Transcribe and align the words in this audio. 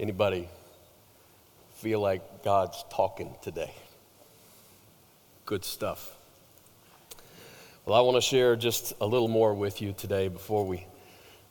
Anybody 0.00 0.48
feel 1.76 2.00
like 2.00 2.42
God's 2.42 2.84
talking 2.90 3.32
today? 3.42 3.72
Good 5.46 5.64
stuff. 5.64 6.16
Well, 7.86 7.96
I 7.96 8.00
want 8.00 8.16
to 8.16 8.20
share 8.20 8.56
just 8.56 8.94
a 9.00 9.06
little 9.06 9.28
more 9.28 9.54
with 9.54 9.80
you 9.80 9.94
today 9.96 10.26
before 10.26 10.66
we 10.66 10.84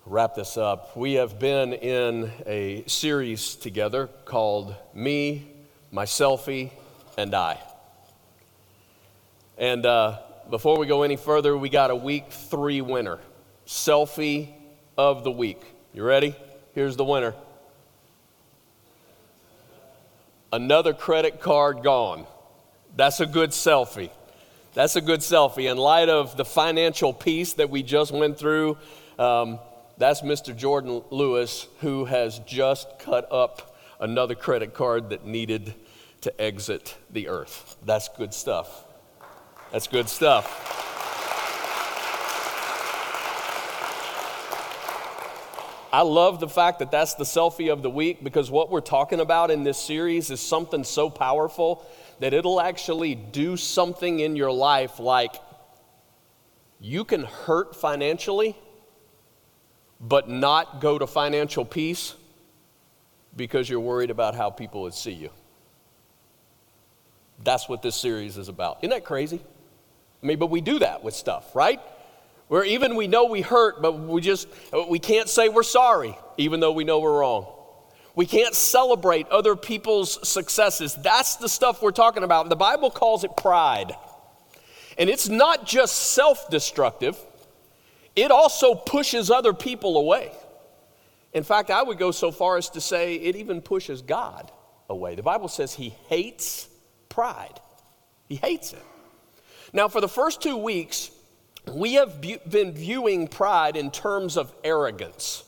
wrap 0.06 0.36
this 0.36 0.58
up. 0.58 0.98
We 0.98 1.14
have 1.14 1.40
been 1.40 1.72
in 1.72 2.30
a 2.46 2.84
series 2.86 3.56
together 3.56 4.10
called 4.26 4.76
Me, 4.94 5.48
My 5.90 6.04
Selfie, 6.04 6.72
and 7.18 7.34
I. 7.34 7.58
And 9.58 9.86
uh, 9.86 10.20
before 10.50 10.78
we 10.78 10.86
go 10.86 11.04
any 11.04 11.16
further, 11.16 11.58
we 11.58 11.70
got 11.70 11.92
a 11.92 11.96
week 11.96 12.30
three 12.30 12.82
winner 12.82 13.20
selfie 13.66 14.50
of 14.98 15.24
the 15.24 15.32
week. 15.32 15.62
You 15.94 16.04
ready? 16.04 16.36
Here's 16.74 16.98
the 16.98 17.06
winner. 17.06 17.36
Another 20.54 20.94
credit 20.94 21.42
card 21.42 21.82
gone. 21.82 22.28
That's 22.96 23.20
a 23.20 23.26
good 23.26 23.50
selfie. 23.50 24.12
That's 24.76 24.96
a 24.96 25.02
good 25.02 25.22
selfie. 25.22 25.68
In 25.68 25.78
light 25.78 26.10
of 26.10 26.38
the 26.38 26.46
financial 26.46 27.12
piece 27.12 27.54
that 27.54 27.72
we 27.72 27.82
just 27.82 28.12
went 28.12 28.38
through, 28.38 28.78
um, 29.18 29.58
that's 29.98 30.22
Mr. 30.22 30.56
Jordan 30.56 31.02
Lewis 31.10 31.68
who 31.80 32.06
has 32.06 32.38
just 32.46 33.00
cut 33.00 33.28
up 33.32 33.76
another 34.00 34.36
credit 34.36 34.76
card 34.76 35.10
that 35.10 35.26
needed 35.26 35.74
to 36.22 36.40
exit 36.40 36.98
the 37.10 37.30
earth. 37.30 37.76
That's 37.84 38.10
good 38.10 38.32
stuff. 38.32 38.86
That's 39.72 39.88
good 39.88 40.08
stuff. 40.08 40.83
I 45.94 46.02
love 46.02 46.40
the 46.40 46.50
fact 46.50 46.80
that 46.80 46.90
that's 46.90 47.14
the 47.14 47.24
selfie 47.24 47.72
of 47.72 47.84
the 47.84 47.90
week 47.90 48.24
because 48.24 48.50
what 48.50 48.72
we're 48.72 48.82
talking 48.82 49.20
about 49.20 49.52
in 49.52 49.64
this 49.64 49.78
series 49.78 50.32
is 50.32 50.42
something 50.42 50.84
so 50.84 51.08
powerful 51.08 51.86
that 52.20 52.34
it'll 52.34 52.60
actually 52.60 53.14
do 53.14 53.56
something 53.56 54.20
in 54.20 54.36
your 54.36 54.52
life 54.52 55.00
like 55.00 55.36
you 56.80 57.06
can 57.06 57.26
hurt 57.26 57.76
financially, 57.76 58.58
but 60.02 60.28
not 60.28 60.82
go 60.82 60.98
to 60.98 61.06
financial 61.06 61.64
peace 61.64 62.16
because 63.36 63.70
you're 63.70 63.80
worried 63.80 64.10
about 64.10 64.34
how 64.34 64.50
people 64.50 64.82
would 64.82 64.96
see 64.96 65.14
you. 65.14 65.30
That's 67.44 67.70
what 67.70 67.84
this 67.84 67.96
series 67.96 68.40
is 68.40 68.48
about. 68.48 68.80
Isn't 68.82 68.90
that 68.90 69.06
crazy? 69.06 69.42
I 70.24 70.26
mean, 70.26 70.40
but 70.40 70.48
we 70.48 70.60
do 70.60 70.80
that 70.80 71.04
with 71.04 71.14
stuff, 71.14 71.56
right? 71.56 71.80
Where 72.48 72.64
even 72.64 72.96
we 72.96 73.08
know 73.08 73.26
we 73.26 73.42
hurt, 73.42 73.82
but 73.82 74.00
we 74.00 74.22
just, 74.22 74.48
we 74.90 75.00
can't 75.00 75.30
say 75.30 75.50
we're 75.50 75.64
sorry, 75.64 76.18
even 76.38 76.60
though 76.60 76.72
we 76.72 76.84
know 76.84 77.00
we're 77.00 77.20
wrong. 77.20 77.48
We 78.16 78.26
can't 78.26 78.54
celebrate 78.54 79.28
other 79.30 79.56
people's 79.56 80.28
successes. 80.28 80.94
That's 80.96 81.38
the 81.38 81.50
stuff 81.50 81.82
we're 81.82 81.92
talking 81.92 82.24
about. 82.24 82.48
The 82.50 82.56
Bible 82.56 82.92
calls 82.92 83.24
it 83.24 83.36
pride. 83.36 83.96
And 84.98 85.10
it's 85.10 85.28
not 85.28 85.66
just 85.66 85.96
self 86.14 86.50
destructive, 86.50 87.18
it 88.16 88.30
also 88.30 88.76
pushes 88.76 89.32
other 89.32 89.54
people 89.54 89.98
away. 89.98 90.32
In 91.34 91.44
fact, 91.44 91.72
I 91.72 91.82
would 91.82 91.98
go 91.98 92.12
so 92.12 92.32
far 92.32 92.58
as 92.58 92.70
to 92.72 92.82
say 92.82 93.16
it 93.16 93.36
even 93.36 93.62
pushes 93.62 94.04
God 94.04 94.52
away. 94.88 95.16
The 95.16 95.24
Bible 95.24 95.48
says 95.48 95.74
he 95.74 95.90
hates 96.08 96.68
pride, 97.10 97.60
he 98.28 98.36
hates 98.36 98.74
it. 98.74 98.84
Now, 99.76 99.88
for 99.88 100.02
the 100.02 100.08
first 100.08 100.44
two 100.44 100.58
weeks, 100.58 101.10
we 101.72 101.94
have 101.94 102.22
been 102.22 102.74
viewing 102.74 103.28
pride 103.28 103.76
in 103.76 103.92
terms 103.92 104.38
of 104.38 104.54
arrogance. 104.64 105.44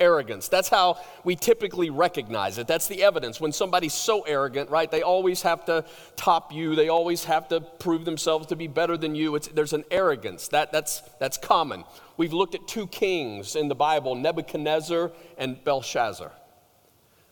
Arrogance. 0.00 0.48
That's 0.48 0.68
how 0.68 0.98
we 1.22 1.36
typically 1.36 1.90
recognize 1.90 2.58
it. 2.58 2.66
That's 2.66 2.88
the 2.88 3.02
evidence. 3.02 3.40
When 3.40 3.52
somebody's 3.52 3.94
so 3.94 4.22
arrogant, 4.22 4.70
right, 4.70 4.90
they 4.90 5.02
always 5.02 5.42
have 5.42 5.64
to 5.66 5.84
top 6.16 6.52
you, 6.52 6.74
they 6.74 6.88
always 6.88 7.24
have 7.24 7.48
to 7.48 7.60
prove 7.60 8.04
themselves 8.04 8.46
to 8.48 8.56
be 8.56 8.66
better 8.66 8.96
than 8.96 9.14
you. 9.14 9.36
It's, 9.36 9.48
there's 9.48 9.72
an 9.72 9.84
arrogance. 9.90 10.48
That, 10.48 10.72
that's, 10.72 11.02
that's 11.20 11.36
common. 11.36 11.84
We've 12.16 12.32
looked 12.32 12.54
at 12.54 12.66
two 12.66 12.86
kings 12.88 13.54
in 13.54 13.68
the 13.68 13.74
Bible 13.74 14.14
Nebuchadnezzar 14.14 15.12
and 15.38 15.62
Belshazzar. 15.62 16.32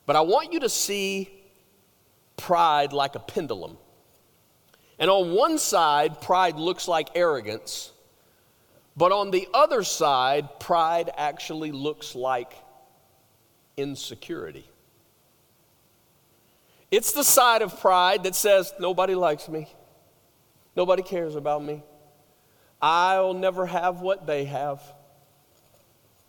But 0.06 0.16
I 0.16 0.20
want 0.20 0.52
you 0.52 0.60
to 0.60 0.68
see 0.68 1.30
pride 2.36 2.92
like 2.92 3.14
a 3.14 3.20
pendulum. 3.20 3.76
And 4.98 5.10
on 5.10 5.32
one 5.32 5.58
side, 5.58 6.20
pride 6.20 6.56
looks 6.56 6.86
like 6.86 7.08
arrogance. 7.14 7.91
But 8.96 9.12
on 9.12 9.30
the 9.30 9.48
other 9.54 9.84
side, 9.84 10.60
pride 10.60 11.10
actually 11.16 11.72
looks 11.72 12.14
like 12.14 12.52
insecurity. 13.76 14.68
It's 16.90 17.12
the 17.12 17.24
side 17.24 17.62
of 17.62 17.80
pride 17.80 18.24
that 18.24 18.34
says, 18.34 18.72
Nobody 18.78 19.14
likes 19.14 19.48
me, 19.48 19.66
nobody 20.76 21.02
cares 21.02 21.36
about 21.36 21.64
me, 21.64 21.82
I'll 22.82 23.32
never 23.34 23.64
have 23.64 24.00
what 24.00 24.26
they 24.26 24.44
have. 24.44 24.82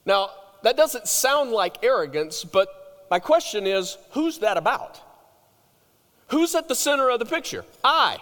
Now, 0.05 0.29
that 0.63 0.77
doesn't 0.77 1.07
sound 1.07 1.51
like 1.51 1.83
arrogance, 1.83 2.43
but 2.43 3.05
my 3.11 3.19
question 3.19 3.67
is 3.67 3.97
who's 4.11 4.39
that 4.39 4.57
about? 4.57 5.01
Who's 6.27 6.55
at 6.55 6.67
the 6.67 6.75
center 6.75 7.09
of 7.09 7.19
the 7.19 7.25
picture? 7.25 7.65
I. 7.83 8.17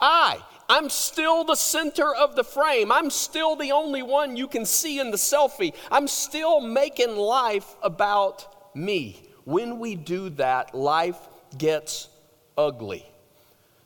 I. 0.00 0.38
I'm 0.68 0.90
still 0.90 1.44
the 1.44 1.54
center 1.54 2.14
of 2.14 2.36
the 2.36 2.44
frame. 2.44 2.92
I'm 2.92 3.08
still 3.08 3.56
the 3.56 3.72
only 3.72 4.02
one 4.02 4.36
you 4.36 4.46
can 4.46 4.66
see 4.66 5.00
in 5.00 5.10
the 5.10 5.16
selfie. 5.16 5.74
I'm 5.90 6.06
still 6.06 6.60
making 6.60 7.16
life 7.16 7.74
about 7.82 8.76
me. 8.76 9.22
When 9.44 9.78
we 9.78 9.94
do 9.94 10.28
that, 10.30 10.74
life 10.74 11.16
gets 11.56 12.08
ugly. 12.58 13.06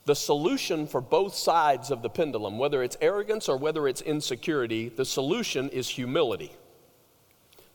The 0.06 0.16
solution 0.16 0.88
for 0.88 1.00
both 1.00 1.37
sides 1.37 1.92
of 1.92 2.03
the 2.03 2.10
pendulum, 2.10 2.59
whether 2.59 2.82
it's 2.82 2.97
arrogance 3.00 3.48
or 3.48 3.56
whether 3.56 3.87
it's 3.87 4.00
insecurity, 4.00 4.88
the 4.88 5.04
solution 5.04 5.69
is 5.69 5.88
humility. 5.88 6.50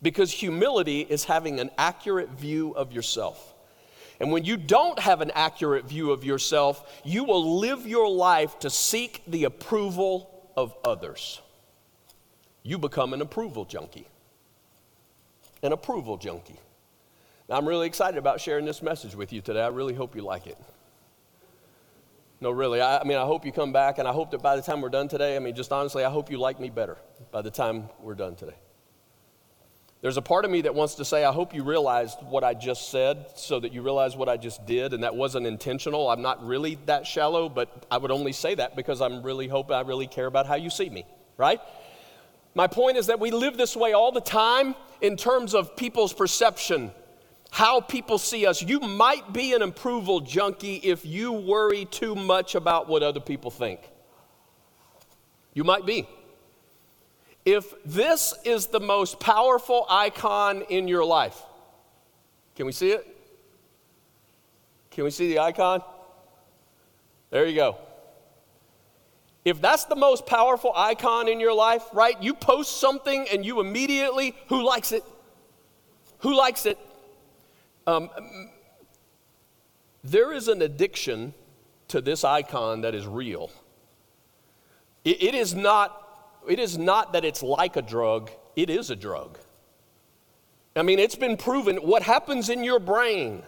Because 0.01 0.31
humility 0.31 0.99
is 0.99 1.23
having 1.23 1.61
an 1.61 1.71
accurate 1.77 2.31
view 2.31 2.71
of 2.71 2.91
yourself. 2.91 3.53
And 4.19 4.31
when 4.31 4.45
you 4.45 4.57
don't 4.57 4.97
have 4.99 5.21
an 5.21 5.31
accurate 5.35 5.85
view 5.85 6.11
of 6.11 6.23
yourself, 6.23 7.01
you 7.03 7.23
will 7.23 7.59
live 7.59 7.85
your 7.85 8.09
life 8.09 8.59
to 8.59 8.69
seek 8.69 9.21
the 9.27 9.43
approval 9.43 10.49
of 10.55 10.75
others. 10.83 11.41
You 12.63 12.77
become 12.77 13.13
an 13.13 13.21
approval 13.21 13.65
junkie. 13.65 14.07
An 15.61 15.71
approval 15.71 16.17
junkie. 16.17 16.59
Now, 17.47 17.57
I'm 17.57 17.67
really 17.67 17.87
excited 17.87 18.17
about 18.17 18.41
sharing 18.41 18.65
this 18.65 18.81
message 18.81 19.15
with 19.15 19.31
you 19.31 19.41
today. 19.41 19.61
I 19.61 19.67
really 19.67 19.93
hope 19.93 20.15
you 20.15 20.21
like 20.21 20.47
it. 20.47 20.57
No, 22.41 22.51
really. 22.51 22.81
I, 22.81 22.99
I, 22.99 23.03
mean, 23.03 23.17
I 23.17 23.25
hope 23.25 23.45
you 23.45 23.51
come 23.51 23.71
back, 23.71 23.99
and 23.99 24.07
I 24.07 24.11
hope 24.11 24.31
that 24.31 24.41
by 24.41 24.55
the 24.55 24.61
time 24.61 24.81
we're 24.81 24.89
done 24.89 25.07
today, 25.07 25.35
I 25.35 25.39
mean, 25.39 25.55
just 25.55 25.71
honestly, 25.71 26.03
I 26.03 26.09
hope 26.09 26.29
you 26.29 26.37
like 26.37 26.59
me 26.59 26.69
better 26.69 26.97
by 27.31 27.41
the 27.41 27.49
time 27.49 27.89
we're 28.01 28.15
done 28.15 28.35
today. 28.35 28.55
There's 30.01 30.17
a 30.17 30.21
part 30.21 30.45
of 30.45 30.51
me 30.51 30.61
that 30.61 30.75
wants 30.75 30.95
to 30.95 31.05
say, 31.05 31.25
I 31.25 31.31
hope 31.31 31.55
you 31.55 31.63
realized 31.63 32.19
what 32.21 32.43
I 32.43 32.53
just 32.53 32.91
said 32.91 33.25
so 33.35 33.59
that 33.59 33.73
you 33.73 33.81
realize 33.81 34.15
what 34.15 34.29
I 34.29 34.37
just 34.37 34.65
did, 34.67 34.93
and 34.93 35.03
that 35.03 35.15
wasn't 35.15 35.47
intentional. 35.47 36.09
I'm 36.09 36.21
not 36.21 36.45
really 36.45 36.77
that 36.85 37.07
shallow, 37.07 37.49
but 37.49 37.85
I 37.89 37.97
would 37.97 38.11
only 38.11 38.31
say 38.31 38.53
that 38.55 38.75
because 38.75 39.01
I'm 39.01 39.23
really 39.23 39.47
hoping 39.47 39.75
I 39.75 39.81
really 39.81 40.05
care 40.05 40.27
about 40.27 40.45
how 40.45 40.55
you 40.55 40.69
see 40.69 40.89
me, 40.89 41.05
right? 41.35 41.59
My 42.53 42.67
point 42.67 42.97
is 42.97 43.07
that 43.07 43.19
we 43.19 43.31
live 43.31 43.57
this 43.57 43.75
way 43.75 43.93
all 43.93 44.11
the 44.11 44.21
time 44.21 44.75
in 45.01 45.17
terms 45.17 45.55
of 45.55 45.75
people's 45.75 46.13
perception, 46.13 46.91
how 47.49 47.81
people 47.81 48.19
see 48.19 48.45
us. 48.45 48.61
You 48.61 48.79
might 48.79 49.33
be 49.33 49.53
an 49.53 49.63
approval 49.63 50.19
junkie 50.19 50.75
if 50.75 51.07
you 51.07 51.31
worry 51.31 51.85
too 51.85 52.13
much 52.13 52.53
about 52.53 52.87
what 52.87 53.01
other 53.01 53.19
people 53.19 53.49
think. 53.49 53.79
You 55.55 55.63
might 55.63 55.87
be. 55.87 56.07
If 57.47 57.73
this 57.85 58.33
is 58.43 58.67
the 58.67 58.81
most 58.81 59.21
powerful 59.21 59.85
icon 59.89 60.63
in 60.63 60.89
your 60.89 61.05
life, 61.05 61.41
can 62.57 62.65
we 62.65 62.73
see 62.73 62.91
it? 62.91 63.07
Can 64.91 65.05
we 65.05 65.11
see 65.11 65.29
the 65.29 65.39
icon? 65.39 65.81
There 67.29 67.45
you 67.45 67.55
go. 67.55 67.77
If 69.45 69.61
that's 69.61 69.85
the 69.85 69.95
most 69.95 70.25
powerful 70.25 70.73
icon 70.75 71.29
in 71.29 71.39
your 71.39 71.53
life, 71.53 71.83
right? 71.93 72.21
You 72.21 72.33
post 72.33 72.81
something 72.81 73.25
and 73.31 73.45
you 73.45 73.61
immediately, 73.61 74.35
who 74.49 74.61
likes 74.61 74.91
it? 74.91 75.05
Who 76.19 76.35
likes 76.35 76.65
it? 76.65 76.77
Um, 77.85 78.09
there 80.03 80.33
is 80.33 80.49
an 80.49 80.61
addiction 80.61 81.33
to 81.87 82.01
this 82.01 82.25
icon 82.25 82.81
that 82.81 82.93
is 82.93 83.07
real. 83.07 83.51
it, 85.05 85.23
it 85.23 85.33
is 85.33 85.55
not 85.55 86.06
it 86.49 86.59
is 86.59 86.77
not 86.77 87.13
that 87.13 87.25
it's 87.25 87.43
like 87.43 87.75
a 87.75 87.81
drug, 87.81 88.31
it 88.55 88.69
is 88.69 88.89
a 88.89 88.95
drug. 88.95 89.37
I 90.75 90.83
mean, 90.83 90.99
it's 90.99 91.15
been 91.15 91.37
proven 91.37 91.77
what 91.77 92.03
happens 92.03 92.49
in 92.49 92.63
your 92.63 92.79
brain 92.79 93.43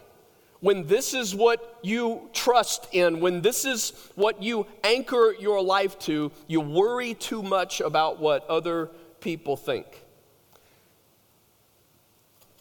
when 0.62 0.88
this 0.88 1.14
is 1.14 1.34
what 1.34 1.80
you 1.84 2.30
trust 2.34 2.88
in, 2.92 3.22
when 3.22 3.42
this 3.42 3.64
is 3.64 3.94
what 4.16 4.44
you 4.44 4.66
anchor 4.84 5.34
your 5.40 5.62
life 5.62 5.98
to, 6.00 6.32
you 6.48 6.60
worry 6.60 7.14
too 7.14 7.42
much 7.42 7.80
about 7.80 8.20
what 8.20 8.46
other 8.50 8.90
people 9.22 9.56
think. 9.56 9.86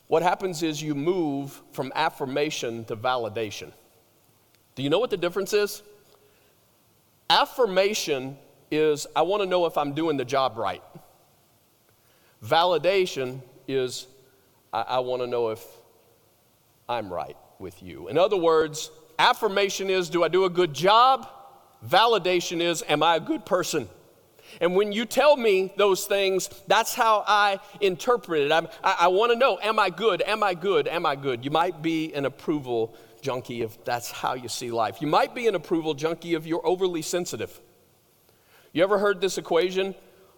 what 0.09 0.23
happens 0.23 0.63
is 0.63 0.83
you 0.83 0.95
move 0.95 1.63
from 1.73 1.93
affirmation 1.95 2.85
to 2.87 2.97
validation. 2.97 3.71
Do 4.75 4.83
you 4.83 4.91
know 4.91 4.99
what 4.99 5.11
the 5.11 5.19
difference 5.19 5.53
is? 5.53 5.83
Affirmation 7.29 8.39
is 8.71 9.07
I 9.15 9.23
want 9.23 9.43
to 9.43 9.49
know 9.49 9.67
if 9.67 9.77
I'm 9.77 9.93
doing 9.93 10.17
the 10.17 10.25
job 10.25 10.57
right. 10.57 10.83
Validation 12.45 13.43
is 13.67 14.07
I, 14.73 14.83
I 14.83 14.99
want 15.01 15.23
to 15.23 15.27
know 15.27 15.51
if 15.51 15.65
I'm 16.89 17.13
right 17.13 17.37
with 17.59 17.83
you. 17.83 18.09
In 18.09 18.19
other 18.19 18.37
words, 18.37 18.91
affirmation 19.19 19.91
is 19.91 20.09
do 20.09 20.25
I 20.25 20.29
do 20.29 20.45
a 20.45 20.51
good 20.51 20.73
job? 20.73 21.29
Validation 21.87 22.61
is 22.61 22.83
am 22.89 23.03
I 23.03 23.17
a 23.17 23.21
good 23.21 23.45
person? 23.45 23.89
And 24.61 24.75
when 24.75 24.93
you 24.93 25.05
tell 25.05 25.37
me 25.37 25.73
those 25.77 26.07
things, 26.07 26.49
that's 26.67 26.95
how 26.95 27.23
I 27.27 27.61
interpret 27.81 28.43
it. 28.43 28.53
I'm, 28.53 28.67
i 28.83 28.97
I 29.01 29.09
want 29.09 29.33
to 29.33 29.39
know 29.39 29.59
am 29.63 29.79
I 29.79 29.91
good? 29.91 30.23
Am 30.23 30.43
I 30.43 30.55
good? 30.55 30.89
Am 30.89 31.05
I 31.05 31.17
good? 31.17 31.45
You 31.45 31.51
might 31.51 31.83
be 31.83 32.13
an 32.15 32.25
approval 32.25 32.95
junkie 33.21 33.63
if 33.63 33.85
that's 33.85 34.11
how 34.11 34.35
you 34.35 34.49
see 34.49 34.71
life. 34.71 35.01
You 35.01 35.09
might 35.09 35.35
be 35.35 35.49
an 35.49 35.55
approval 35.55 35.95
junkie 35.95 36.35
if 36.35 36.47
you're 36.47 36.67
overly 36.67 37.03
sensitive. 37.03 37.61
You 38.73 38.83
ever 38.83 38.99
heard 38.99 39.21
this 39.21 39.39
equation? 39.39 39.95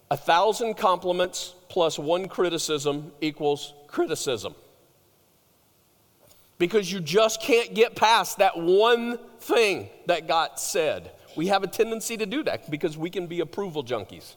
A 0.09 0.17
thousand 0.17 0.75
compliments 0.75 1.55
plus 1.69 1.97
one 1.97 2.27
criticism 2.27 3.11
equals 3.21 3.73
criticism. 3.87 4.55
Because 6.57 6.91
you 6.91 6.99
just 6.99 7.41
can't 7.41 7.73
get 7.73 7.95
past 7.95 8.37
that 8.37 8.57
one 8.57 9.17
thing 9.39 9.89
that 10.05 10.27
got 10.27 10.59
said. 10.59 11.11
We 11.35 11.47
have 11.47 11.63
a 11.63 11.67
tendency 11.67 12.17
to 12.17 12.25
do 12.25 12.43
that 12.43 12.69
because 12.69 12.97
we 12.97 13.09
can 13.09 13.27
be 13.27 13.39
approval 13.39 13.83
junkies. 13.83 14.35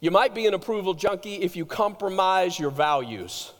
You 0.00 0.10
might 0.10 0.34
be 0.34 0.46
an 0.46 0.54
approval 0.54 0.94
junkie 0.94 1.36
if 1.36 1.56
you 1.56 1.66
compromise 1.66 2.58
your 2.58 2.70
values. 2.70 3.52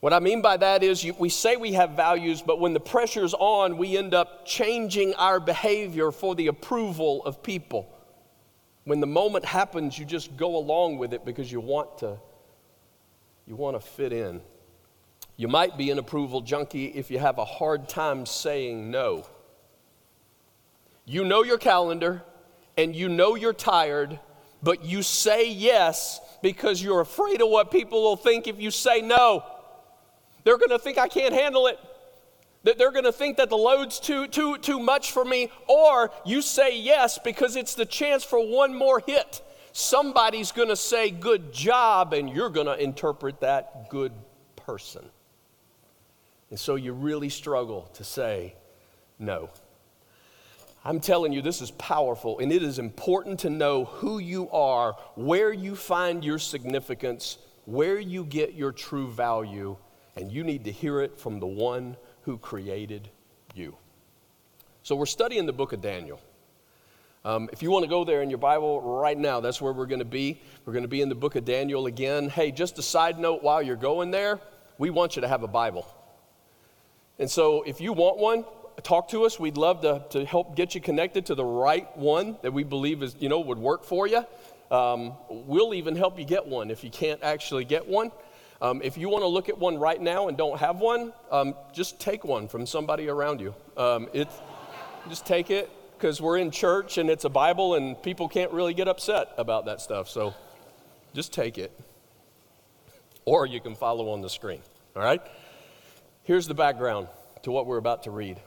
What 0.00 0.12
I 0.12 0.18
mean 0.18 0.42
by 0.42 0.58
that 0.58 0.82
is 0.82 1.02
you, 1.02 1.14
we 1.18 1.30
say 1.30 1.56
we 1.56 1.72
have 1.72 1.92
values, 1.92 2.42
but 2.42 2.60
when 2.60 2.74
the 2.74 2.80
pressure's 2.80 3.32
on, 3.32 3.78
we 3.78 3.96
end 3.96 4.12
up 4.12 4.44
changing 4.44 5.14
our 5.14 5.40
behavior 5.40 6.12
for 6.12 6.34
the 6.34 6.48
approval 6.48 7.24
of 7.24 7.42
people. 7.42 7.88
When 8.84 9.00
the 9.00 9.06
moment 9.06 9.44
happens, 9.44 9.98
you 9.98 10.04
just 10.04 10.36
go 10.36 10.56
along 10.56 10.98
with 10.98 11.14
it 11.14 11.24
because 11.24 11.50
you 11.50 11.60
want 11.60 11.98
to 11.98 12.18
you 13.46 13.56
want 13.56 13.76
to 13.76 13.86
fit 13.86 14.12
in. 14.12 14.40
You 15.36 15.48
might 15.48 15.76
be 15.76 15.90
an 15.90 15.98
approval 15.98 16.40
junkie 16.40 16.86
if 16.86 17.10
you 17.10 17.18
have 17.18 17.38
a 17.38 17.44
hard 17.44 17.88
time 17.88 18.24
saying 18.24 18.90
no. 18.90 19.26
You 21.04 21.24
know 21.24 21.42
your 21.42 21.58
calendar 21.58 22.22
and 22.78 22.96
you 22.96 23.08
know 23.08 23.34
you're 23.34 23.52
tired, 23.52 24.18
but 24.62 24.84
you 24.84 25.02
say 25.02 25.50
yes 25.50 26.20
because 26.40 26.82
you're 26.82 27.00
afraid 27.00 27.42
of 27.42 27.48
what 27.48 27.70
people 27.70 28.02
will 28.02 28.16
think 28.16 28.46
if 28.46 28.58
you 28.60 28.70
say 28.70 29.02
no. 29.02 29.44
They're 30.44 30.58
going 30.58 30.70
to 30.70 30.78
think 30.78 30.98
I 30.98 31.08
can't 31.08 31.34
handle 31.34 31.66
it. 31.66 31.78
That 32.64 32.78
they're 32.78 32.92
going 32.92 33.04
to 33.04 33.12
think 33.12 33.36
that 33.36 33.50
the 33.50 33.56
load's 33.56 34.00
too, 34.00 34.26
too, 34.26 34.58
too 34.58 34.80
much 34.80 35.12
for 35.12 35.24
me, 35.24 35.50
or 35.68 36.10
you 36.24 36.42
say 36.42 36.78
yes 36.78 37.18
because 37.18 37.56
it's 37.56 37.74
the 37.74 37.86
chance 37.86 38.24
for 38.24 38.44
one 38.44 38.74
more 38.74 39.00
hit. 39.06 39.42
Somebody's 39.72 40.52
going 40.52 40.68
to 40.68 40.76
say 40.76 41.10
good 41.10 41.52
job, 41.52 42.12
and 42.12 42.30
you're 42.30 42.50
going 42.50 42.66
to 42.66 42.82
interpret 42.82 43.40
that 43.40 43.90
good 43.90 44.12
person. 44.56 45.04
And 46.50 46.58
so 46.58 46.76
you 46.76 46.92
really 46.92 47.28
struggle 47.28 47.90
to 47.94 48.04
say 48.04 48.54
no. 49.18 49.50
I'm 50.84 51.00
telling 51.00 51.32
you, 51.32 51.42
this 51.42 51.62
is 51.62 51.70
powerful, 51.72 52.38
and 52.38 52.52
it 52.52 52.62
is 52.62 52.78
important 52.78 53.40
to 53.40 53.50
know 53.50 53.86
who 53.86 54.18
you 54.18 54.50
are, 54.50 54.92
where 55.16 55.52
you 55.52 55.74
find 55.74 56.22
your 56.22 56.38
significance, 56.38 57.38
where 57.64 57.98
you 57.98 58.24
get 58.24 58.54
your 58.54 58.70
true 58.70 59.10
value, 59.10 59.76
and 60.14 60.30
you 60.30 60.44
need 60.44 60.64
to 60.64 60.70
hear 60.70 61.00
it 61.00 61.18
from 61.18 61.40
the 61.40 61.46
one 61.46 61.96
who 62.24 62.38
created 62.38 63.08
you. 63.54 63.76
So, 64.82 64.96
we're 64.96 65.06
studying 65.06 65.46
the 65.46 65.52
book 65.52 65.72
of 65.72 65.80
Daniel. 65.80 66.20
Um, 67.24 67.48
if 67.52 67.62
you 67.62 67.70
want 67.70 67.84
to 67.84 67.88
go 67.88 68.04
there 68.04 68.20
in 68.22 68.28
your 68.28 68.38
Bible 68.38 68.82
right 68.82 69.16
now, 69.16 69.40
that's 69.40 69.60
where 69.60 69.72
we're 69.72 69.86
going 69.86 70.00
to 70.00 70.04
be. 70.04 70.40
We're 70.66 70.74
going 70.74 70.84
to 70.84 70.88
be 70.88 71.00
in 71.00 71.08
the 71.08 71.14
book 71.14 71.36
of 71.36 71.46
Daniel 71.46 71.86
again. 71.86 72.28
Hey, 72.28 72.50
just 72.50 72.78
a 72.78 72.82
side 72.82 73.18
note 73.18 73.42
while 73.42 73.62
you're 73.62 73.76
going 73.76 74.10
there, 74.10 74.40
we 74.76 74.90
want 74.90 75.16
you 75.16 75.22
to 75.22 75.28
have 75.28 75.42
a 75.42 75.48
Bible. 75.48 75.86
And 77.18 77.30
so, 77.30 77.62
if 77.62 77.80
you 77.80 77.92
want 77.92 78.18
one, 78.18 78.44
talk 78.82 79.08
to 79.10 79.24
us. 79.24 79.38
We'd 79.38 79.56
love 79.56 79.80
to, 79.82 80.04
to 80.10 80.24
help 80.24 80.56
get 80.56 80.74
you 80.74 80.80
connected 80.80 81.26
to 81.26 81.34
the 81.34 81.44
right 81.44 81.96
one 81.96 82.36
that 82.42 82.52
we 82.52 82.64
believe 82.64 83.02
is, 83.02 83.16
you 83.18 83.28
know, 83.28 83.40
would 83.40 83.58
work 83.58 83.84
for 83.84 84.06
you. 84.06 84.24
Um, 84.70 85.14
we'll 85.28 85.74
even 85.74 85.94
help 85.94 86.18
you 86.18 86.24
get 86.24 86.46
one 86.46 86.70
if 86.70 86.82
you 86.84 86.90
can't 86.90 87.22
actually 87.22 87.64
get 87.64 87.86
one. 87.86 88.10
Um, 88.60 88.80
if 88.82 88.96
you 88.96 89.08
want 89.08 89.22
to 89.22 89.28
look 89.28 89.48
at 89.48 89.58
one 89.58 89.78
right 89.78 90.00
now 90.00 90.28
and 90.28 90.38
don't 90.38 90.58
have 90.58 90.78
one, 90.78 91.12
um, 91.30 91.54
just 91.72 92.00
take 92.00 92.24
one 92.24 92.48
from 92.48 92.66
somebody 92.66 93.08
around 93.08 93.40
you. 93.40 93.54
Um, 93.76 94.08
just 95.08 95.26
take 95.26 95.50
it 95.50 95.70
because 95.98 96.20
we're 96.20 96.38
in 96.38 96.50
church 96.50 96.98
and 96.98 97.10
it's 97.10 97.24
a 97.24 97.28
Bible 97.28 97.74
and 97.74 98.00
people 98.02 98.28
can't 98.28 98.52
really 98.52 98.74
get 98.74 98.88
upset 98.88 99.28
about 99.36 99.66
that 99.66 99.80
stuff. 99.80 100.08
So 100.08 100.34
just 101.14 101.32
take 101.32 101.58
it. 101.58 101.72
Or 103.24 103.46
you 103.46 103.60
can 103.60 103.74
follow 103.74 104.10
on 104.10 104.20
the 104.20 104.30
screen. 104.30 104.60
All 104.94 105.02
right? 105.02 105.20
Here's 106.22 106.46
the 106.46 106.54
background 106.54 107.08
to 107.42 107.50
what 107.50 107.66
we're 107.66 107.78
about 107.78 108.04
to 108.04 108.10
read. 108.10 108.38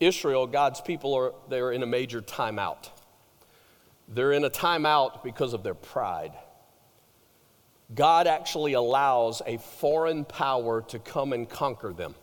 Israel, 0.00 0.46
God's 0.46 0.80
people, 0.80 1.14
are 1.14 1.32
they're 1.48 1.72
in 1.72 1.82
a 1.82 1.86
major 1.86 2.22
timeout. 2.22 2.90
They're 4.08 4.32
in 4.32 4.44
a 4.44 4.50
timeout 4.50 5.22
because 5.22 5.52
of 5.52 5.62
their 5.62 5.74
pride. 5.74 6.32
God 7.94 8.26
actually 8.26 8.74
allows 8.74 9.40
a 9.46 9.58
foreign 9.58 10.24
power 10.24 10.82
to 10.88 10.98
come 10.98 11.32
and 11.32 11.48
conquer 11.48 11.92
them. 11.92 12.14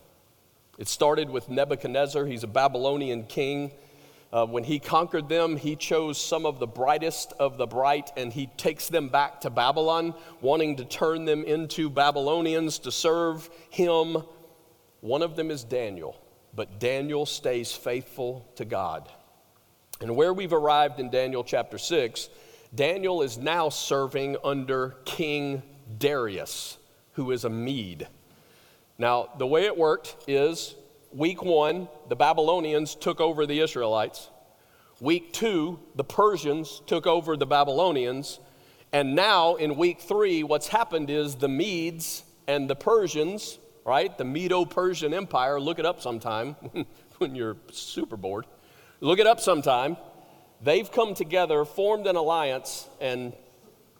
It 0.78 0.88
started 0.88 1.30
with 1.30 1.48
Nebuchadnezzar, 1.48 2.26
he's 2.26 2.44
a 2.44 2.48
Babylonian 2.48 3.24
king. 3.24 3.72
Uh, 4.32 4.44
when 4.44 4.64
he 4.64 4.78
conquered 4.78 5.28
them, 5.28 5.56
he 5.56 5.76
chose 5.76 6.20
some 6.20 6.44
of 6.44 6.58
the 6.58 6.66
brightest 6.66 7.32
of 7.38 7.56
the 7.56 7.66
bright 7.66 8.10
and 8.16 8.32
he 8.32 8.46
takes 8.56 8.88
them 8.88 9.08
back 9.08 9.40
to 9.40 9.50
Babylon, 9.50 10.14
wanting 10.40 10.76
to 10.76 10.84
turn 10.84 11.24
them 11.24 11.44
into 11.44 11.88
Babylonians 11.88 12.80
to 12.80 12.92
serve 12.92 13.48
him. 13.70 14.18
One 15.00 15.22
of 15.22 15.36
them 15.36 15.50
is 15.50 15.64
Daniel 15.64 16.20
but 16.56 16.80
Daniel 16.80 17.26
stays 17.26 17.70
faithful 17.70 18.50
to 18.56 18.64
God. 18.64 19.08
And 20.00 20.16
where 20.16 20.32
we've 20.32 20.54
arrived 20.54 20.98
in 20.98 21.10
Daniel 21.10 21.44
chapter 21.44 21.78
6, 21.78 22.28
Daniel 22.74 23.22
is 23.22 23.38
now 23.38 23.68
serving 23.68 24.36
under 24.44 24.96
King 25.04 25.62
Darius, 25.98 26.78
who 27.12 27.30
is 27.30 27.44
a 27.44 27.50
Mede. 27.50 28.08
Now, 28.98 29.28
the 29.38 29.46
way 29.46 29.64
it 29.64 29.76
worked 29.76 30.16
is 30.26 30.74
week 31.12 31.42
one, 31.42 31.88
the 32.08 32.16
Babylonians 32.16 32.94
took 32.94 33.20
over 33.20 33.46
the 33.46 33.60
Israelites. 33.60 34.30
Week 35.00 35.32
two, 35.32 35.78
the 35.94 36.04
Persians 36.04 36.82
took 36.86 37.06
over 37.06 37.36
the 37.36 37.46
Babylonians. 37.46 38.40
And 38.92 39.14
now, 39.14 39.56
in 39.56 39.76
week 39.76 40.00
three, 40.00 40.42
what's 40.42 40.68
happened 40.68 41.10
is 41.10 41.34
the 41.34 41.48
Medes 41.48 42.24
and 42.46 42.68
the 42.68 42.76
Persians 42.76 43.58
right? 43.86 44.18
The 44.18 44.24
Medo 44.24 44.64
Persian 44.64 45.14
Empire. 45.14 45.58
Look 45.60 45.78
it 45.78 45.86
up 45.86 46.02
sometime 46.02 46.56
when 47.18 47.34
you're 47.34 47.56
super 47.70 48.16
bored. 48.16 48.44
Look 49.00 49.20
it 49.20 49.26
up 49.26 49.40
sometime. 49.40 49.96
They've 50.62 50.90
come 50.90 51.14
together, 51.14 51.64
formed 51.64 52.06
an 52.06 52.16
alliance, 52.16 52.88
and 53.00 53.32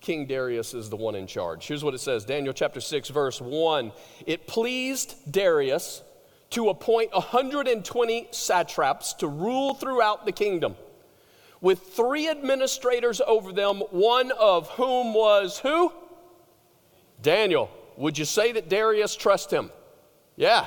King 0.01 0.27
Darius 0.27 0.75
is 0.75 0.89
the 0.89 0.97
one 0.97 1.15
in 1.15 1.27
charge. 1.27 1.67
Here's 1.67 1.85
what 1.85 1.95
it 1.95 1.99
says 1.99 2.25
Daniel 2.25 2.55
chapter 2.55 2.81
6, 2.81 3.09
verse 3.11 3.41
1. 3.41 3.93
It 4.27 4.47
pleased 4.47 5.17
Darius 5.31 6.03
to 6.51 6.69
appoint 6.69 7.13
120 7.13 8.29
satraps 8.31 9.15
to 9.15 9.27
rule 9.27 9.75
throughout 9.75 10.25
the 10.25 10.33
kingdom, 10.33 10.77
with 11.61 11.81
three 11.81 12.29
administrators 12.29 13.21
over 13.27 13.53
them, 13.53 13.79
one 13.91 14.31
of 14.33 14.69
whom 14.71 15.13
was 15.13 15.59
who? 15.59 15.93
Daniel. 17.21 17.71
Would 17.97 18.19
you 18.19 18.27
say 18.27 18.53
that 18.53 18.69
Darius 18.69 19.17
trust 19.17 19.51
him? 19.51 19.71
Yeah. 20.37 20.67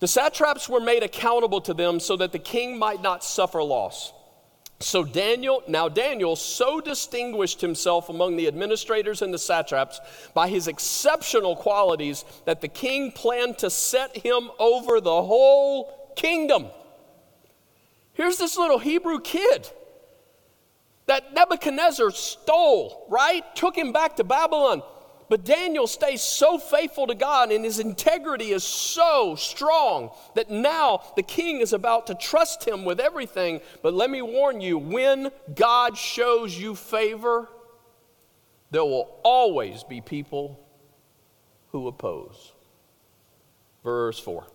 The 0.00 0.08
satraps 0.08 0.68
were 0.68 0.80
made 0.80 1.02
accountable 1.02 1.60
to 1.62 1.74
them 1.74 2.00
so 2.00 2.16
that 2.16 2.32
the 2.32 2.38
king 2.38 2.78
might 2.78 3.02
not 3.02 3.22
suffer 3.22 3.62
loss. 3.62 4.12
So 4.78 5.04
Daniel, 5.04 5.62
now 5.66 5.88
Daniel 5.88 6.36
so 6.36 6.80
distinguished 6.80 7.62
himself 7.62 8.10
among 8.10 8.36
the 8.36 8.46
administrators 8.46 9.22
and 9.22 9.32
the 9.32 9.38
satraps 9.38 10.00
by 10.34 10.48
his 10.48 10.68
exceptional 10.68 11.56
qualities 11.56 12.24
that 12.44 12.60
the 12.60 12.68
king 12.68 13.10
planned 13.10 13.58
to 13.58 13.70
set 13.70 14.18
him 14.18 14.50
over 14.58 15.00
the 15.00 15.22
whole 15.22 16.12
kingdom. 16.14 16.66
Here's 18.12 18.36
this 18.36 18.58
little 18.58 18.78
Hebrew 18.78 19.20
kid 19.20 19.70
that 21.06 21.32
Nebuchadnezzar 21.32 22.10
stole, 22.10 23.06
right? 23.08 23.44
Took 23.54 23.76
him 23.76 23.92
back 23.92 24.16
to 24.16 24.24
Babylon. 24.24 24.82
But 25.28 25.44
Daniel 25.44 25.86
stays 25.86 26.22
so 26.22 26.58
faithful 26.58 27.06
to 27.08 27.14
God 27.14 27.50
and 27.50 27.64
his 27.64 27.78
integrity 27.78 28.52
is 28.52 28.62
so 28.62 29.34
strong 29.34 30.10
that 30.34 30.50
now 30.50 31.02
the 31.16 31.22
king 31.22 31.60
is 31.60 31.72
about 31.72 32.06
to 32.06 32.14
trust 32.14 32.66
him 32.66 32.84
with 32.84 33.00
everything. 33.00 33.60
But 33.82 33.94
let 33.94 34.08
me 34.08 34.22
warn 34.22 34.60
you 34.60 34.78
when 34.78 35.30
God 35.54 35.98
shows 35.98 36.56
you 36.56 36.74
favor, 36.74 37.48
there 38.70 38.84
will 38.84 39.18
always 39.24 39.82
be 39.82 40.00
people 40.00 40.60
who 41.72 41.88
oppose. 41.88 42.52
Verse 43.82 44.18
4. 44.18 44.46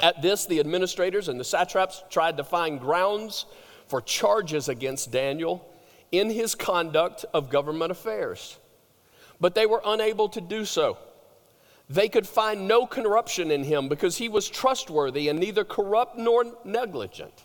At 0.00 0.22
this, 0.22 0.46
the 0.46 0.60
administrators 0.60 1.28
and 1.28 1.38
the 1.38 1.44
satraps 1.44 2.02
tried 2.10 2.36
to 2.36 2.44
find 2.44 2.80
grounds 2.80 3.46
for 3.86 4.00
charges 4.00 4.68
against 4.68 5.10
Daniel 5.10 5.68
in 6.10 6.30
his 6.30 6.54
conduct 6.54 7.24
of 7.32 7.50
government 7.50 7.90
affairs, 7.90 8.58
but 9.40 9.54
they 9.54 9.66
were 9.66 9.82
unable 9.84 10.28
to 10.30 10.40
do 10.40 10.64
so. 10.64 10.98
They 11.90 12.08
could 12.08 12.26
find 12.26 12.66
no 12.66 12.86
corruption 12.86 13.50
in 13.50 13.64
him 13.64 13.88
because 13.88 14.16
he 14.16 14.28
was 14.28 14.48
trustworthy 14.48 15.28
and 15.28 15.38
neither 15.38 15.64
corrupt 15.64 16.16
nor 16.16 16.44
negligent. 16.64 17.44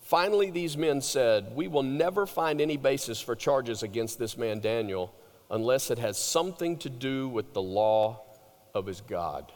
Finally, 0.00 0.50
these 0.50 0.76
men 0.76 1.00
said, 1.00 1.54
We 1.54 1.68
will 1.68 1.82
never 1.82 2.26
find 2.26 2.60
any 2.60 2.76
basis 2.76 3.20
for 3.20 3.34
charges 3.34 3.82
against 3.82 4.18
this 4.18 4.36
man 4.36 4.60
Daniel 4.60 5.14
unless 5.50 5.90
it 5.90 5.98
has 5.98 6.16
something 6.16 6.78
to 6.78 6.88
do 6.88 7.28
with 7.28 7.52
the 7.52 7.62
law 7.62 8.22
of 8.74 8.86
his 8.86 9.00
God. 9.00 9.50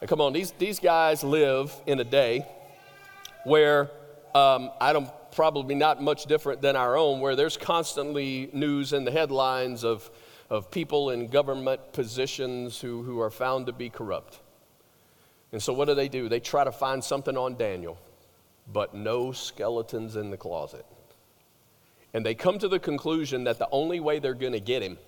Now, 0.00 0.06
come 0.06 0.20
on, 0.20 0.32
these, 0.32 0.52
these 0.52 0.78
guys 0.78 1.24
live 1.24 1.74
in 1.86 2.00
a 2.00 2.04
day 2.04 2.46
where 3.44 3.90
um, 4.34 4.70
I 4.80 4.92
don't 4.92 5.10
probably 5.32 5.74
not 5.74 6.02
much 6.02 6.24
different 6.26 6.62
than 6.62 6.76
our 6.76 6.96
own, 6.96 7.20
where 7.20 7.36
there's 7.36 7.56
constantly 7.56 8.50
news 8.52 8.92
in 8.92 9.04
the 9.04 9.10
headlines 9.10 9.84
of, 9.84 10.10
of 10.48 10.70
people 10.70 11.10
in 11.10 11.28
government 11.28 11.92
positions 11.92 12.80
who, 12.80 13.02
who 13.02 13.20
are 13.20 13.30
found 13.30 13.66
to 13.66 13.72
be 13.72 13.90
corrupt. 13.90 14.40
And 15.52 15.62
so, 15.62 15.72
what 15.72 15.88
do 15.88 15.94
they 15.94 16.08
do? 16.08 16.28
They 16.28 16.40
try 16.40 16.64
to 16.64 16.72
find 16.72 17.02
something 17.02 17.36
on 17.36 17.56
Daniel, 17.56 17.98
but 18.72 18.94
no 18.94 19.32
skeletons 19.32 20.16
in 20.16 20.30
the 20.30 20.36
closet. 20.36 20.86
And 22.12 22.24
they 22.24 22.34
come 22.34 22.58
to 22.58 22.68
the 22.68 22.78
conclusion 22.78 23.44
that 23.44 23.58
the 23.58 23.68
only 23.70 24.00
way 24.00 24.18
they're 24.18 24.34
going 24.34 24.52
to 24.52 24.60
get 24.60 24.82
him 24.82 24.98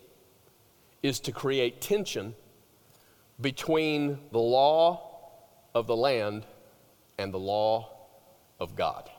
is 1.02 1.19
to 1.21 1.33
create 1.33 1.81
tension 1.81 2.35
between 3.41 4.19
the 4.31 4.38
law 4.38 5.00
of 5.75 5.87
the 5.87 5.97
land 5.97 6.47
and 7.19 7.35
the 7.35 7.38
law 7.38 7.88
of 8.61 8.76
God. 8.76 9.11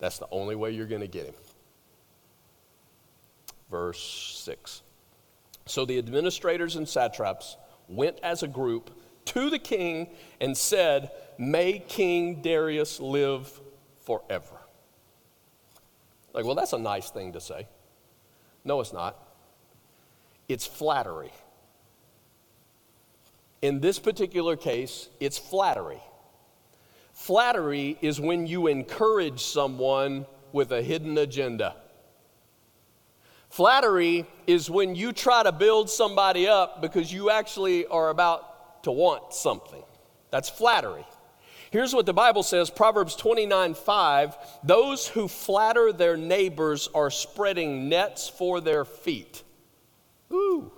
That's 0.00 0.18
the 0.18 0.26
only 0.30 0.56
way 0.56 0.72
you're 0.72 0.86
going 0.86 1.02
to 1.02 1.06
get 1.06 1.26
him. 1.26 1.34
Verse 3.70 4.02
6. 4.44 4.82
So 5.66 5.84
the 5.84 5.98
administrators 5.98 6.74
and 6.74 6.88
satraps 6.88 7.56
went 7.88 8.18
as 8.22 8.42
a 8.42 8.48
group 8.48 8.90
to 9.26 9.50
the 9.50 9.58
king 9.58 10.08
and 10.40 10.56
said, 10.56 11.12
May 11.38 11.78
King 11.78 12.42
Darius 12.42 12.98
live 12.98 13.60
forever. 14.00 14.56
Like, 16.32 16.44
well, 16.44 16.54
that's 16.54 16.72
a 16.72 16.78
nice 16.78 17.10
thing 17.10 17.34
to 17.34 17.40
say. 17.40 17.68
No, 18.64 18.80
it's 18.80 18.92
not. 18.92 19.16
It's 20.48 20.66
flattery. 20.66 21.32
In 23.62 23.80
this 23.80 23.98
particular 23.98 24.56
case, 24.56 25.08
it's 25.20 25.38
flattery. 25.38 26.00
Flattery 27.20 27.98
is 28.00 28.18
when 28.18 28.46
you 28.46 28.66
encourage 28.66 29.42
someone 29.42 30.24
with 30.52 30.72
a 30.72 30.80
hidden 30.80 31.18
agenda. 31.18 31.76
Flattery 33.50 34.24
is 34.46 34.70
when 34.70 34.94
you 34.94 35.12
try 35.12 35.42
to 35.42 35.52
build 35.52 35.90
somebody 35.90 36.48
up 36.48 36.80
because 36.80 37.12
you 37.12 37.28
actually 37.28 37.84
are 37.86 38.08
about 38.08 38.82
to 38.84 38.90
want 38.90 39.34
something. 39.34 39.82
That's 40.30 40.48
flattery. 40.48 41.04
Here's 41.70 41.92
what 41.92 42.06
the 42.06 42.14
Bible 42.14 42.42
says 42.42 42.70
Proverbs 42.70 43.14
29 43.16 43.74
5 43.74 44.36
Those 44.64 45.06
who 45.06 45.28
flatter 45.28 45.92
their 45.92 46.16
neighbors 46.16 46.88
are 46.94 47.10
spreading 47.10 47.90
nets 47.90 48.30
for 48.30 48.62
their 48.62 48.86
feet. 48.86 49.42
Ooh. 50.32 50.72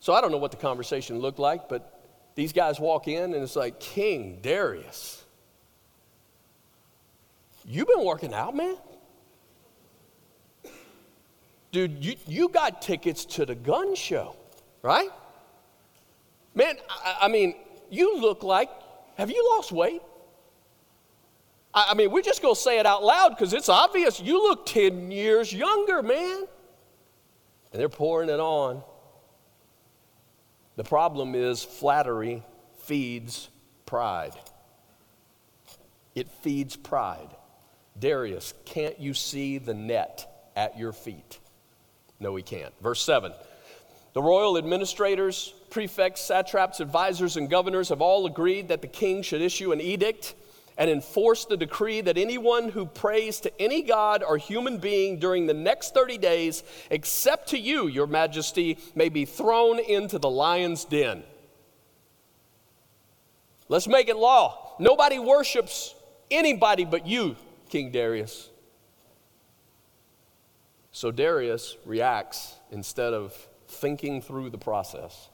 So 0.00 0.12
I 0.12 0.20
don't 0.20 0.32
know 0.32 0.38
what 0.38 0.50
the 0.50 0.56
conversation 0.56 1.20
looked 1.20 1.38
like, 1.38 1.68
but 1.68 1.93
these 2.34 2.52
guys 2.52 2.80
walk 2.80 3.08
in 3.08 3.34
and 3.34 3.42
it's 3.42 3.56
like, 3.56 3.78
King 3.80 4.40
Darius, 4.42 5.24
you've 7.64 7.88
been 7.88 8.04
working 8.04 8.34
out, 8.34 8.54
man? 8.56 8.76
Dude, 11.72 12.04
you, 12.04 12.16
you 12.26 12.48
got 12.48 12.82
tickets 12.82 13.24
to 13.24 13.46
the 13.46 13.54
gun 13.54 13.94
show, 13.96 14.36
right? 14.82 15.08
Man, 16.54 16.76
I, 16.88 17.18
I 17.22 17.28
mean, 17.28 17.56
you 17.90 18.20
look 18.20 18.42
like, 18.42 18.70
have 19.16 19.30
you 19.30 19.54
lost 19.56 19.72
weight? 19.72 20.00
I, 21.72 21.88
I 21.90 21.94
mean, 21.94 22.10
we're 22.10 22.22
just 22.22 22.42
going 22.42 22.54
to 22.54 22.60
say 22.60 22.78
it 22.78 22.86
out 22.86 23.02
loud 23.02 23.30
because 23.30 23.52
it's 23.52 23.68
obvious. 23.68 24.20
You 24.20 24.40
look 24.42 24.66
10 24.66 25.10
years 25.10 25.52
younger, 25.52 26.02
man. 26.02 26.44
And 27.72 27.80
they're 27.80 27.88
pouring 27.88 28.28
it 28.28 28.40
on. 28.40 28.82
The 30.76 30.84
problem 30.84 31.34
is 31.34 31.62
flattery 31.62 32.42
feeds 32.78 33.48
pride. 33.86 34.34
It 36.14 36.28
feeds 36.42 36.76
pride. 36.76 37.28
Darius, 37.98 38.54
can't 38.64 38.98
you 38.98 39.14
see 39.14 39.58
the 39.58 39.74
net 39.74 40.50
at 40.56 40.78
your 40.78 40.92
feet? 40.92 41.38
No, 42.18 42.34
he 42.36 42.42
can't. 42.42 42.72
Verse 42.82 43.02
7 43.02 43.32
The 44.14 44.22
royal 44.22 44.58
administrators, 44.58 45.54
prefects, 45.70 46.20
satraps, 46.20 46.80
advisors, 46.80 47.36
and 47.36 47.48
governors 47.48 47.88
have 47.88 48.00
all 48.00 48.26
agreed 48.26 48.68
that 48.68 48.82
the 48.82 48.88
king 48.88 49.22
should 49.22 49.42
issue 49.42 49.72
an 49.72 49.80
edict 49.80 50.34
and 50.76 50.90
enforce 50.90 51.44
the 51.44 51.56
decree 51.56 52.00
that 52.00 52.18
anyone 52.18 52.68
who 52.68 52.86
prays 52.86 53.40
to 53.40 53.60
any 53.60 53.82
god 53.82 54.22
or 54.22 54.36
human 54.36 54.78
being 54.78 55.18
during 55.18 55.46
the 55.46 55.54
next 55.54 55.94
30 55.94 56.18
days, 56.18 56.64
except 56.90 57.48
to 57.50 57.58
you, 57.58 57.86
your 57.86 58.06
majesty, 58.06 58.78
may 58.94 59.08
be 59.08 59.24
thrown 59.24 59.78
into 59.78 60.18
the 60.18 60.30
lion's 60.30 60.84
den. 60.84 61.22
Let's 63.68 63.86
make 63.86 64.08
it 64.08 64.16
law. 64.16 64.74
Nobody 64.78 65.18
worships 65.18 65.94
anybody 66.30 66.84
but 66.84 67.06
you, 67.06 67.36
King 67.68 67.90
Darius. 67.92 68.50
So 70.90 71.10
Darius 71.10 71.76
reacts 71.84 72.54
instead 72.70 73.14
of 73.14 73.34
thinking 73.68 74.22
through 74.22 74.50
the 74.50 74.58
process, 74.58 75.28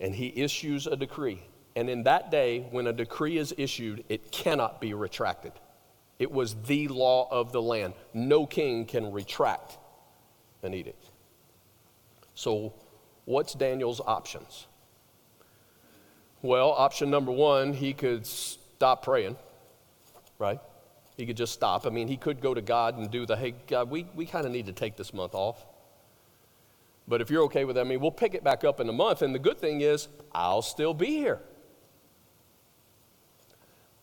and 0.00 0.14
he 0.14 0.32
issues 0.34 0.86
a 0.86 0.96
decree. 0.96 1.42
And 1.78 1.88
in 1.88 2.02
that 2.02 2.32
day, 2.32 2.66
when 2.72 2.88
a 2.88 2.92
decree 2.92 3.38
is 3.38 3.54
issued, 3.56 4.02
it 4.08 4.32
cannot 4.32 4.80
be 4.80 4.94
retracted. 4.94 5.52
It 6.18 6.28
was 6.28 6.56
the 6.66 6.88
law 6.88 7.28
of 7.30 7.52
the 7.52 7.62
land. 7.62 7.94
No 8.12 8.46
king 8.46 8.84
can 8.84 9.12
retract 9.12 9.78
an 10.64 10.74
edict. 10.74 11.10
So, 12.34 12.74
what's 13.26 13.54
Daniel's 13.54 14.00
options? 14.04 14.66
Well, 16.42 16.72
option 16.72 17.10
number 17.10 17.30
one, 17.30 17.72
he 17.72 17.92
could 17.92 18.26
stop 18.26 19.04
praying, 19.04 19.36
right? 20.40 20.58
He 21.16 21.26
could 21.26 21.36
just 21.36 21.52
stop. 21.52 21.86
I 21.86 21.90
mean, 21.90 22.08
he 22.08 22.16
could 22.16 22.40
go 22.40 22.54
to 22.54 22.60
God 22.60 22.98
and 22.98 23.08
do 23.08 23.24
the, 23.24 23.36
hey, 23.36 23.54
God, 23.68 23.88
we, 23.88 24.04
we 24.16 24.26
kind 24.26 24.46
of 24.46 24.50
need 24.50 24.66
to 24.66 24.72
take 24.72 24.96
this 24.96 25.14
month 25.14 25.36
off. 25.36 25.64
But 27.06 27.20
if 27.20 27.30
you're 27.30 27.44
okay 27.44 27.64
with 27.64 27.76
that, 27.76 27.82
I 27.82 27.88
mean, 27.88 28.00
we'll 28.00 28.10
pick 28.10 28.34
it 28.34 28.42
back 28.42 28.64
up 28.64 28.80
in 28.80 28.88
a 28.88 28.92
month. 28.92 29.22
And 29.22 29.32
the 29.32 29.38
good 29.38 29.60
thing 29.60 29.82
is, 29.82 30.08
I'll 30.32 30.62
still 30.62 30.92
be 30.92 31.18
here. 31.18 31.40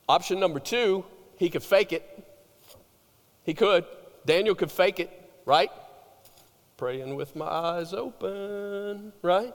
Option 0.07 0.39
number 0.39 0.59
two, 0.59 1.03
he 1.37 1.49
could 1.49 1.63
fake 1.63 1.91
it. 1.91 2.03
He 3.43 3.53
could. 3.53 3.85
Daniel 4.25 4.55
could 4.55 4.71
fake 4.71 4.99
it, 4.99 5.11
right? 5.45 5.69
Praying 6.77 7.15
with 7.15 7.35
my 7.35 7.45
eyes 7.45 7.93
open, 7.93 9.13
right? 9.21 9.53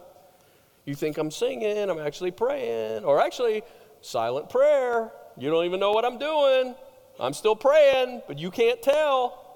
You 0.84 0.94
think 0.94 1.18
I'm 1.18 1.30
singing, 1.30 1.90
I'm 1.90 1.98
actually 1.98 2.30
praying. 2.30 3.04
Or 3.04 3.20
actually, 3.20 3.62
silent 4.00 4.48
prayer. 4.48 5.12
You 5.36 5.50
don't 5.50 5.64
even 5.64 5.80
know 5.80 5.92
what 5.92 6.04
I'm 6.04 6.18
doing. 6.18 6.74
I'm 7.18 7.32
still 7.34 7.56
praying, 7.56 8.22
but 8.26 8.38
you 8.38 8.50
can't 8.50 8.80
tell. 8.80 9.46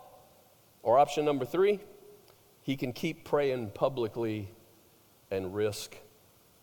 Or 0.82 0.98
option 0.98 1.24
number 1.24 1.44
three, 1.44 1.80
he 2.60 2.76
can 2.76 2.92
keep 2.92 3.24
praying 3.24 3.70
publicly 3.70 4.50
and 5.30 5.54
risk 5.54 5.96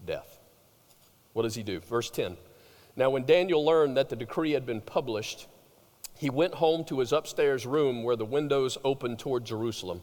death. 0.05 0.39
What 1.33 1.43
does 1.43 1.55
he 1.55 1.63
do? 1.63 1.79
Verse 1.79 2.09
10. 2.09 2.37
Now, 2.95 3.09
when 3.09 3.25
Daniel 3.25 3.63
learned 3.63 3.97
that 3.97 4.09
the 4.09 4.15
decree 4.15 4.51
had 4.51 4.65
been 4.65 4.81
published, 4.81 5.47
he 6.17 6.29
went 6.29 6.55
home 6.55 6.83
to 6.85 6.99
his 6.99 7.13
upstairs 7.13 7.65
room 7.65 8.03
where 8.03 8.15
the 8.15 8.25
windows 8.25 8.77
opened 8.83 9.19
toward 9.19 9.45
Jerusalem. 9.45 10.01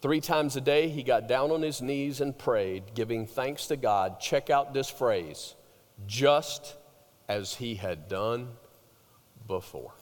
Three 0.00 0.20
times 0.20 0.56
a 0.56 0.60
day, 0.60 0.88
he 0.88 1.02
got 1.02 1.28
down 1.28 1.50
on 1.50 1.62
his 1.62 1.80
knees 1.82 2.20
and 2.20 2.36
prayed, 2.36 2.94
giving 2.94 3.26
thanks 3.26 3.66
to 3.68 3.76
God. 3.76 4.20
Check 4.20 4.50
out 4.50 4.74
this 4.74 4.90
phrase 4.90 5.54
just 6.06 6.76
as 7.28 7.54
he 7.54 7.74
had 7.74 8.08
done 8.08 8.48
before. 9.46 9.92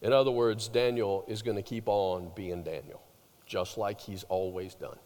In 0.00 0.12
other 0.12 0.30
words, 0.30 0.68
Daniel 0.68 1.24
is 1.26 1.42
going 1.42 1.56
to 1.56 1.62
keep 1.62 1.88
on 1.88 2.30
being 2.36 2.62
Daniel, 2.62 3.02
just 3.46 3.78
like 3.78 4.00
he's 4.00 4.24
always 4.24 4.74
done. 4.74 4.98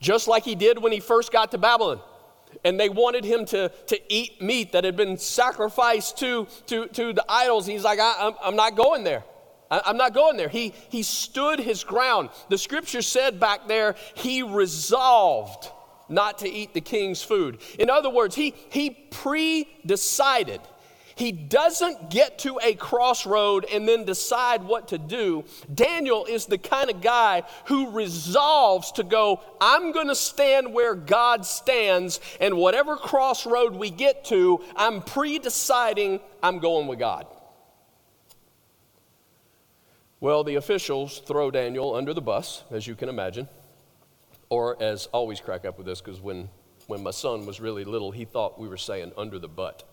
Just 0.00 0.28
like 0.28 0.44
he 0.44 0.54
did 0.54 0.82
when 0.82 0.92
he 0.92 1.00
first 1.00 1.32
got 1.32 1.50
to 1.52 1.58
Babylon 1.58 2.00
and 2.64 2.78
they 2.78 2.88
wanted 2.88 3.24
him 3.24 3.44
to, 3.46 3.70
to 3.86 4.12
eat 4.12 4.40
meat 4.42 4.72
that 4.72 4.84
had 4.84 4.96
been 4.96 5.18
sacrificed 5.18 6.18
to, 6.18 6.46
to, 6.66 6.86
to 6.88 7.12
the 7.12 7.24
idols. 7.28 7.66
He's 7.66 7.84
like, 7.84 7.98
I, 7.98 8.28
am 8.28 8.34
I'm 8.42 8.56
not 8.56 8.76
going 8.76 9.04
there. 9.04 9.24
I'm 9.70 9.96
not 9.96 10.14
going 10.14 10.36
there. 10.36 10.48
He, 10.48 10.74
he 10.88 11.04
stood 11.04 11.60
his 11.60 11.84
ground. 11.84 12.30
The 12.48 12.58
scripture 12.58 13.02
said 13.02 13.38
back 13.38 13.68
there, 13.68 13.94
he 14.14 14.42
resolved 14.42 15.70
not 16.08 16.38
to 16.38 16.48
eat 16.48 16.74
the 16.74 16.80
king's 16.80 17.22
food. 17.22 17.60
In 17.78 17.88
other 17.88 18.10
words, 18.10 18.34
he, 18.34 18.54
he 18.70 18.90
pre 18.90 19.68
decided. 19.86 20.60
He 21.20 21.32
doesn't 21.32 22.08
get 22.08 22.38
to 22.38 22.58
a 22.62 22.72
crossroad 22.72 23.66
and 23.70 23.86
then 23.86 24.06
decide 24.06 24.64
what 24.64 24.88
to 24.88 24.96
do. 24.96 25.44
Daniel 25.74 26.24
is 26.24 26.46
the 26.46 26.56
kind 26.56 26.88
of 26.88 27.02
guy 27.02 27.42
who 27.66 27.90
resolves 27.90 28.90
to 28.92 29.02
go, 29.02 29.42
I'm 29.60 29.92
going 29.92 30.08
to 30.08 30.14
stand 30.14 30.72
where 30.72 30.94
God 30.94 31.44
stands, 31.44 32.20
and 32.40 32.56
whatever 32.56 32.96
crossroad 32.96 33.76
we 33.76 33.90
get 33.90 34.24
to, 34.26 34.62
I'm 34.74 35.02
pre 35.02 35.38
deciding 35.38 36.20
I'm 36.42 36.58
going 36.58 36.86
with 36.86 36.98
God. 36.98 37.26
Well, 40.20 40.42
the 40.42 40.54
officials 40.54 41.18
throw 41.26 41.50
Daniel 41.50 41.94
under 41.94 42.14
the 42.14 42.22
bus, 42.22 42.64
as 42.70 42.86
you 42.86 42.94
can 42.94 43.10
imagine. 43.10 43.46
Or, 44.48 44.82
as 44.82 45.04
always 45.12 45.38
crack 45.38 45.66
up 45.66 45.76
with 45.76 45.86
this, 45.86 46.00
because 46.00 46.18
when, 46.18 46.48
when 46.86 47.02
my 47.02 47.10
son 47.10 47.44
was 47.44 47.60
really 47.60 47.84
little, 47.84 48.10
he 48.10 48.24
thought 48.24 48.58
we 48.58 48.68
were 48.68 48.78
saying 48.78 49.12
under 49.18 49.38
the 49.38 49.48
butt. 49.48 49.84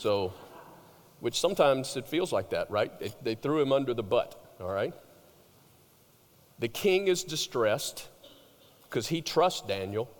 So, 0.00 0.32
which 1.20 1.38
sometimes 1.38 1.94
it 1.94 2.08
feels 2.08 2.32
like 2.32 2.48
that, 2.50 2.70
right? 2.70 2.98
They, 2.98 3.12
they 3.22 3.34
threw 3.34 3.60
him 3.60 3.70
under 3.70 3.92
the 3.92 4.02
butt, 4.02 4.34
all 4.58 4.72
right? 4.72 4.94
The 6.58 6.68
king 6.68 7.08
is 7.08 7.22
distressed 7.22 8.08
because 8.84 9.08
he 9.08 9.20
trusts 9.20 9.60
Daniel, 9.60 10.10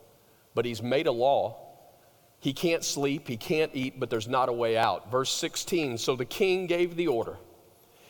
but 0.54 0.66
he's 0.66 0.82
made 0.82 1.06
a 1.06 1.12
law. 1.12 1.56
He 2.40 2.52
can't 2.52 2.84
sleep, 2.84 3.26
he 3.26 3.38
can't 3.38 3.70
eat, 3.72 3.98
but 3.98 4.10
there's 4.10 4.28
not 4.28 4.50
a 4.50 4.52
way 4.52 4.76
out. 4.76 5.10
Verse 5.10 5.32
16 5.32 5.96
So 5.96 6.14
the 6.14 6.26
king 6.26 6.66
gave 6.66 6.94
the 6.94 7.06
order, 7.06 7.38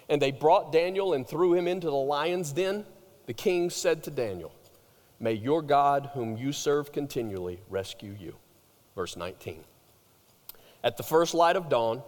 and 0.09 0.21
they 0.21 0.33
brought 0.33 0.73
Daniel 0.73 1.12
and 1.12 1.25
threw 1.25 1.55
him 1.55 1.69
into 1.69 1.87
the 1.87 1.95
lion's 1.95 2.53
den. 2.53 2.85
The 3.27 3.33
king 3.33 3.71
said 3.71 4.03
to 4.05 4.11
Daniel, 4.11 4.53
May 5.21 5.35
your 5.35 5.62
God, 5.62 6.11
whom 6.15 6.37
you 6.37 6.50
serve 6.50 6.91
continually, 6.91 7.61
rescue 7.69 8.17
you. 8.19 8.35
Verse 8.97 9.17
19. 9.17 9.62
At 10.83 10.97
the 10.97 11.03
first 11.03 11.35
light 11.35 11.57
of 11.57 11.69
dawn, 11.69 12.03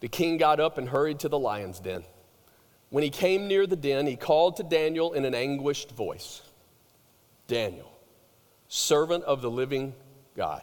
the 0.00 0.08
king 0.08 0.36
got 0.36 0.60
up 0.60 0.78
and 0.78 0.88
hurried 0.88 1.20
to 1.20 1.28
the 1.28 1.38
lion's 1.38 1.78
den. 1.78 2.04
When 2.90 3.04
he 3.04 3.10
came 3.10 3.48
near 3.48 3.66
the 3.66 3.76
den, 3.76 4.06
he 4.06 4.16
called 4.16 4.56
to 4.56 4.62
Daniel 4.62 5.12
in 5.12 5.24
an 5.24 5.34
anguished 5.34 5.92
voice 5.92 6.42
Daniel, 7.46 7.92
servant 8.68 9.24
of 9.24 9.42
the 9.42 9.50
living 9.50 9.94
God, 10.36 10.62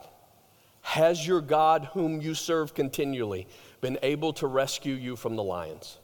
has 0.82 1.26
your 1.26 1.42
God, 1.42 1.90
whom 1.94 2.22
you 2.22 2.34
serve 2.34 2.74
continually, 2.74 3.48
been 3.82 3.98
able 4.02 4.34
to 4.34 4.48
rescue 4.48 4.96
you 4.96 5.16
from 5.16 5.36
the 5.36 5.44
lions? 5.44 5.98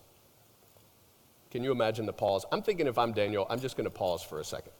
Can 1.49 1.63
you 1.63 1.71
imagine 1.71 2.05
the 2.05 2.13
pause? 2.13 2.45
I'm 2.51 2.61
thinking 2.61 2.85
if 2.85 2.97
I'm 2.97 3.13
Daniel, 3.13 3.47
I'm 3.49 3.59
just 3.59 3.77
going 3.77 3.85
to 3.85 3.89
pause 3.89 4.21
for 4.21 4.39
a 4.39 4.43
second. 4.43 4.73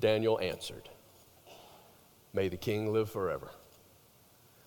Daniel 0.00 0.38
answered, 0.40 0.88
May 2.32 2.48
the 2.48 2.56
king 2.56 2.92
live 2.92 3.10
forever. 3.10 3.50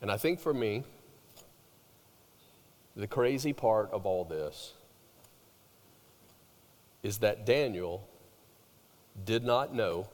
And 0.00 0.10
I 0.10 0.16
think 0.16 0.40
for 0.40 0.54
me, 0.54 0.84
the 2.94 3.06
crazy 3.06 3.52
part 3.52 3.90
of 3.92 4.06
all 4.06 4.24
this 4.24 4.74
is 7.02 7.18
that 7.18 7.46
Daniel 7.46 8.08
did 9.24 9.44
not 9.44 9.74
know 9.74 10.08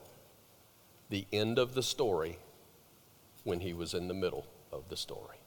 the 1.09 1.25
end 1.31 1.59
of 1.59 1.75
the 1.75 1.83
story 1.83 2.37
when 3.43 3.59
he 3.59 3.73
was 3.73 3.93
in 3.93 4.07
the 4.07 4.13
middle 4.13 4.45
of 4.71 4.89
the 4.89 4.97
story. 4.97 5.37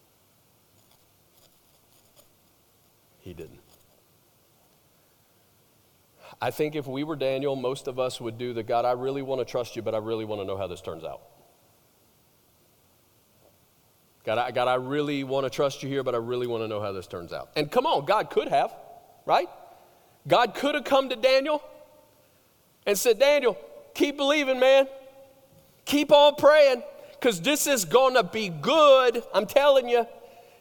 He 3.20 3.34
didn't. 3.34 3.60
I 6.40 6.50
think 6.50 6.76
if 6.76 6.86
we 6.86 7.02
were 7.02 7.16
Daniel, 7.16 7.56
most 7.56 7.88
of 7.88 7.98
us 7.98 8.20
would 8.20 8.38
do 8.38 8.52
the 8.52 8.62
God, 8.62 8.84
I 8.84 8.92
really 8.92 9.22
want 9.22 9.40
to 9.40 9.44
trust 9.44 9.74
you, 9.74 9.82
but 9.82 9.94
I 9.94 9.98
really 9.98 10.24
want 10.24 10.40
to 10.40 10.46
know 10.46 10.56
how 10.56 10.68
this 10.68 10.80
turns 10.80 11.04
out. 11.04 11.22
God, 14.28 14.36
I, 14.36 14.50
God, 14.50 14.68
I 14.68 14.74
really 14.74 15.24
want 15.24 15.46
to 15.46 15.50
trust 15.50 15.82
you 15.82 15.88
here, 15.88 16.02
but 16.02 16.14
I 16.14 16.18
really 16.18 16.46
want 16.46 16.62
to 16.62 16.68
know 16.68 16.82
how 16.82 16.92
this 16.92 17.06
turns 17.06 17.32
out. 17.32 17.48
And 17.56 17.70
come 17.70 17.86
on, 17.86 18.04
God 18.04 18.28
could 18.28 18.48
have, 18.48 18.70
right? 19.24 19.48
God 20.26 20.54
could 20.54 20.74
have 20.74 20.84
come 20.84 21.08
to 21.08 21.16
Daniel 21.16 21.62
and 22.84 22.98
said, 22.98 23.18
Daniel, 23.18 23.56
keep 23.94 24.18
believing, 24.18 24.60
man. 24.60 24.86
Keep 25.86 26.12
on 26.12 26.34
praying, 26.34 26.82
because 27.12 27.40
this 27.40 27.66
is 27.66 27.86
going 27.86 28.16
to 28.16 28.22
be 28.22 28.50
good. 28.50 29.22
I'm 29.32 29.46
telling 29.46 29.88
you. 29.88 30.06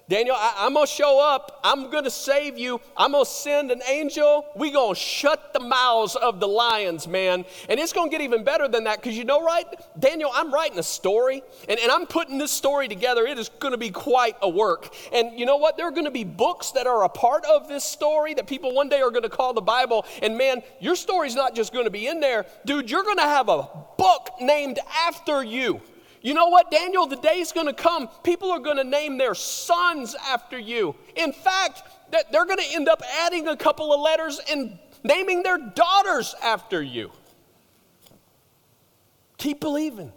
Daniel, 0.10 0.38
I, 0.38 0.66
am 0.66 0.74
going 0.74 0.88
to 0.88 0.92
show 0.92 1.20
up. 1.20 1.60
I'm 1.66 1.90
going 1.92 2.06
to 2.06 2.12
save 2.12 2.58
you. 2.58 2.80
I'm 2.96 3.12
going 3.12 3.26
to 3.26 3.30
send 3.30 3.72
an 3.72 3.82
angel. 3.90 4.46
We're 4.56 4.72
going 4.72 4.96
to 4.96 5.00
shut 5.00 5.54
the 5.54 5.60
mouths 5.60 6.16
of 6.16 6.40
the 6.40 6.48
lions, 6.48 7.10
man. 7.10 7.44
And 7.68 7.78
it's 7.78 7.92
going 7.92 8.10
to 8.10 8.12
get 8.12 8.22
even 8.24 8.46
better 8.46 8.70
than 8.70 8.86
that 8.86 9.02
because 9.02 9.18
you 9.18 9.26
know, 9.26 9.44
right? 9.44 9.66
Daniel, 10.00 10.32
I'm 10.34 10.54
writing 10.54 10.80
a 10.80 10.84
story 10.84 11.44
and, 11.68 11.78
and 11.78 11.92
I'm 11.92 12.06
putting 12.06 12.38
this 12.38 12.52
story 12.52 12.88
together. 12.88 13.26
It 13.26 13.38
is 13.38 13.50
going 13.50 13.74
to 13.74 13.78
be 13.78 13.90
quite 13.90 14.38
a 14.42 14.48
work. 14.48 14.96
And 15.12 15.38
you 15.38 15.46
know 15.46 15.58
what? 15.58 15.76
There 15.76 15.88
are 15.88 15.92
going 15.92 16.06
to 16.06 16.12
be 16.12 16.24
books 16.24 16.72
that 16.72 16.88
are 16.88 17.04
a 17.04 17.10
part 17.10 17.44
of 17.44 17.68
this 17.68 17.84
story 17.84 18.34
that 18.36 18.48
people 18.48 18.74
one 18.74 18.88
day 18.88 19.02
are 19.02 19.12
going 19.12 19.24
to 19.24 19.30
call 19.30 19.54
the 19.54 19.62
Bible. 19.62 20.06
And 20.22 20.38
man, 20.38 20.62
your 20.80 20.96
story's 20.96 21.36
not 21.36 21.54
just 21.54 21.74
going 21.74 21.86
to 21.86 21.92
be 21.92 22.08
in 22.08 22.22
there. 22.22 22.46
Dude, 22.66 22.90
you're 22.90 23.04
going 23.04 23.18
to 23.18 23.24
have 23.24 23.50
a 23.50 23.68
book 23.98 24.30
named 24.40 24.80
after 25.06 25.44
you. 25.44 25.82
You 26.22 26.34
know 26.34 26.48
what, 26.48 26.72
Daniel? 26.72 27.06
The 27.06 27.18
day's 27.18 27.52
going 27.52 27.68
to 27.68 27.74
come. 27.74 28.10
People 28.24 28.52
are 28.52 28.60
going 28.60 28.78
to 28.78 28.84
name 28.84 29.18
their 29.18 29.36
sons 29.36 30.16
after 30.28 30.58
you. 30.58 30.96
In 31.16 31.32
fact, 31.32 31.84
they're 32.12 32.46
going 32.46 32.58
to 32.58 32.74
end 32.74 32.90
up 32.90 33.02
adding 33.22 33.48
a 33.48 33.56
couple 33.56 33.94
of 33.94 34.02
letters 34.02 34.40
and 34.50 34.78
naming 35.04 35.44
their 35.44 35.58
daughters 35.58 36.36
after 36.44 36.82
you. 36.82 37.12
Keep 39.38 39.60
believing. 39.60 40.12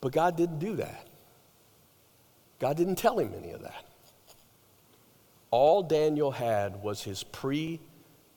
But 0.00 0.12
God 0.12 0.36
didn't 0.36 0.58
do 0.58 0.76
that. 0.76 1.08
God 2.58 2.76
didn't 2.76 2.96
tell 2.96 3.18
him 3.18 3.32
any 3.36 3.50
of 3.50 3.62
that. 3.62 3.84
All 5.50 5.82
Daniel 5.82 6.30
had 6.30 6.82
was 6.82 7.02
his 7.02 7.22
pre 7.22 7.80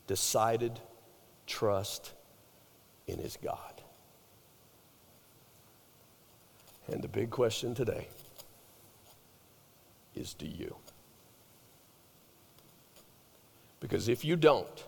decided 0.08 0.80
trust 1.46 2.14
in 3.08 3.20
his 3.20 3.38
God. 3.42 3.67
And 6.92 7.02
the 7.02 7.08
big 7.08 7.30
question 7.30 7.76
today 7.76 8.08
is 10.16 10.34
do 10.34 10.48
you? 10.48 10.76
Because 13.80 14.08
if 14.08 14.26
you 14.26 14.36
don't, 14.36 14.86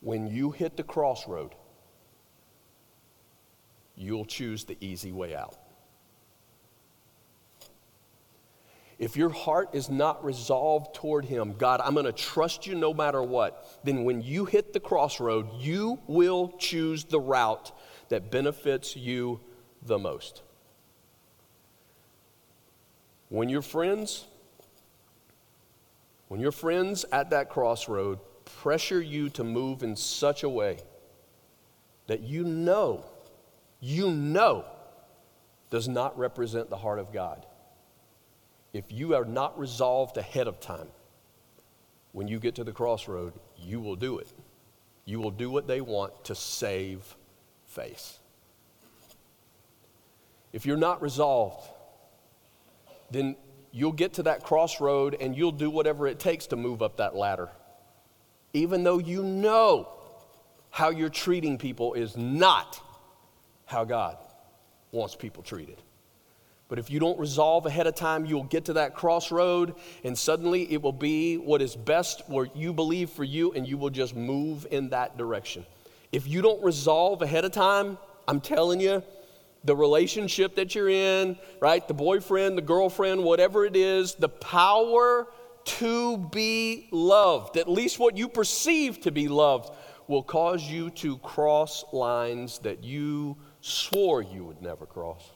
when 0.00 0.26
you 0.26 0.50
hit 0.50 0.76
the 0.76 0.82
crossroad, 0.82 1.54
you'll 3.96 4.24
choose 4.24 4.64
the 4.64 4.76
easy 4.80 5.12
way 5.12 5.34
out. 5.34 5.56
If 8.98 9.16
your 9.16 9.30
heart 9.30 9.70
is 9.72 9.88
not 9.88 10.22
resolved 10.22 10.94
toward 10.94 11.24
Him, 11.24 11.54
God, 11.56 11.80
I'm 11.82 11.94
going 11.94 12.04
to 12.04 12.12
trust 12.12 12.66
you 12.66 12.74
no 12.74 12.92
matter 12.92 13.22
what, 13.22 13.80
then 13.82 14.04
when 14.04 14.20
you 14.20 14.44
hit 14.44 14.74
the 14.74 14.80
crossroad, 14.80 15.48
you 15.58 15.98
will 16.06 16.52
choose 16.58 17.04
the 17.04 17.18
route 17.18 17.72
that 18.10 18.30
benefits 18.30 18.96
you 18.96 19.40
the 19.82 19.98
most. 19.98 20.42
When 23.28 23.48
your 23.48 23.62
friends, 23.62 24.26
when 26.28 26.40
your 26.40 26.52
friends 26.52 27.04
at 27.12 27.30
that 27.30 27.48
crossroad 27.48 28.18
pressure 28.44 29.00
you 29.00 29.28
to 29.30 29.44
move 29.44 29.82
in 29.82 29.96
such 29.96 30.42
a 30.42 30.48
way 30.48 30.78
that 32.06 32.20
you 32.20 32.44
know, 32.44 33.04
you 33.80 34.10
know, 34.10 34.64
does 35.70 35.88
not 35.88 36.18
represent 36.18 36.68
the 36.68 36.76
heart 36.76 36.98
of 36.98 37.12
God. 37.12 37.46
If 38.72 38.84
you 38.90 39.14
are 39.14 39.24
not 39.24 39.58
resolved 39.58 40.16
ahead 40.16 40.46
of 40.46 40.60
time, 40.60 40.88
when 42.12 42.28
you 42.28 42.38
get 42.40 42.56
to 42.56 42.64
the 42.64 42.72
crossroad, 42.72 43.32
you 43.56 43.80
will 43.80 43.96
do 43.96 44.18
it. 44.18 44.32
You 45.04 45.20
will 45.20 45.30
do 45.30 45.50
what 45.50 45.66
they 45.66 45.80
want 45.80 46.24
to 46.24 46.34
save 46.34 47.16
face. 47.66 48.19
If 50.52 50.66
you're 50.66 50.76
not 50.76 51.02
resolved, 51.02 51.68
then 53.10 53.36
you'll 53.72 53.92
get 53.92 54.14
to 54.14 54.24
that 54.24 54.42
crossroad 54.42 55.16
and 55.20 55.36
you'll 55.36 55.52
do 55.52 55.70
whatever 55.70 56.06
it 56.06 56.18
takes 56.18 56.48
to 56.48 56.56
move 56.56 56.82
up 56.82 56.96
that 56.96 57.14
ladder. 57.14 57.48
Even 58.52 58.82
though 58.82 58.98
you 58.98 59.22
know 59.22 59.88
how 60.70 60.90
you're 60.90 61.08
treating 61.08 61.58
people 61.58 61.94
is 61.94 62.16
not 62.16 62.80
how 63.66 63.84
God 63.84 64.16
wants 64.92 65.14
people 65.14 65.42
treated. 65.42 65.80
But 66.68 66.78
if 66.78 66.88
you 66.88 67.00
don't 67.00 67.18
resolve 67.18 67.66
ahead 67.66 67.88
of 67.88 67.96
time, 67.96 68.24
you'll 68.24 68.44
get 68.44 68.66
to 68.66 68.74
that 68.74 68.94
crossroad, 68.94 69.74
and 70.04 70.16
suddenly 70.16 70.72
it 70.72 70.80
will 70.80 70.92
be 70.92 71.36
what 71.36 71.60
is 71.60 71.74
best 71.74 72.22
where 72.28 72.46
you 72.54 72.72
believe 72.72 73.10
for 73.10 73.24
you, 73.24 73.52
and 73.52 73.66
you 73.66 73.76
will 73.76 73.90
just 73.90 74.14
move 74.14 74.68
in 74.70 74.90
that 74.90 75.18
direction. 75.18 75.66
If 76.12 76.28
you 76.28 76.42
don't 76.42 76.62
resolve 76.62 77.22
ahead 77.22 77.44
of 77.44 77.50
time, 77.50 77.98
I'm 78.28 78.40
telling 78.40 78.80
you, 78.80 79.02
the 79.64 79.76
relationship 79.76 80.56
that 80.56 80.74
you're 80.74 80.88
in, 80.88 81.36
right? 81.60 81.86
The 81.86 81.94
boyfriend, 81.94 82.56
the 82.56 82.62
girlfriend, 82.62 83.22
whatever 83.22 83.64
it 83.64 83.76
is, 83.76 84.14
the 84.14 84.28
power 84.28 85.28
to 85.64 86.16
be 86.16 86.88
loved, 86.90 87.56
at 87.56 87.68
least 87.68 87.98
what 87.98 88.16
you 88.16 88.28
perceive 88.28 89.00
to 89.02 89.10
be 89.10 89.28
loved, 89.28 89.70
will 90.08 90.22
cause 90.22 90.68
you 90.68 90.90
to 90.90 91.18
cross 91.18 91.84
lines 91.92 92.58
that 92.60 92.82
you 92.82 93.36
swore 93.60 94.22
you 94.22 94.44
would 94.44 94.62
never 94.62 94.86
cross. 94.86 95.30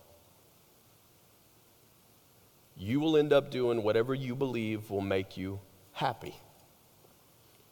You 2.77 2.99
will 2.99 3.17
end 3.17 3.33
up 3.33 3.51
doing 3.51 3.83
whatever 3.83 4.15
you 4.15 4.35
believe 4.35 4.91
will 4.91 5.01
make 5.01 5.37
you 5.37 5.61
happy. 5.93 6.35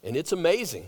And 0.03 0.15
it's 0.15 0.31
amazing 0.31 0.87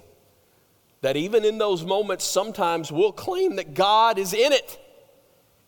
that 1.02 1.18
even 1.18 1.44
in 1.44 1.58
those 1.58 1.84
moments, 1.84 2.24
sometimes 2.24 2.92
we'll 2.92 3.12
claim 3.12 3.58
that 3.58 3.74
God 3.74 4.18
is 4.18 4.34
in 4.34 4.54
it 4.54 4.80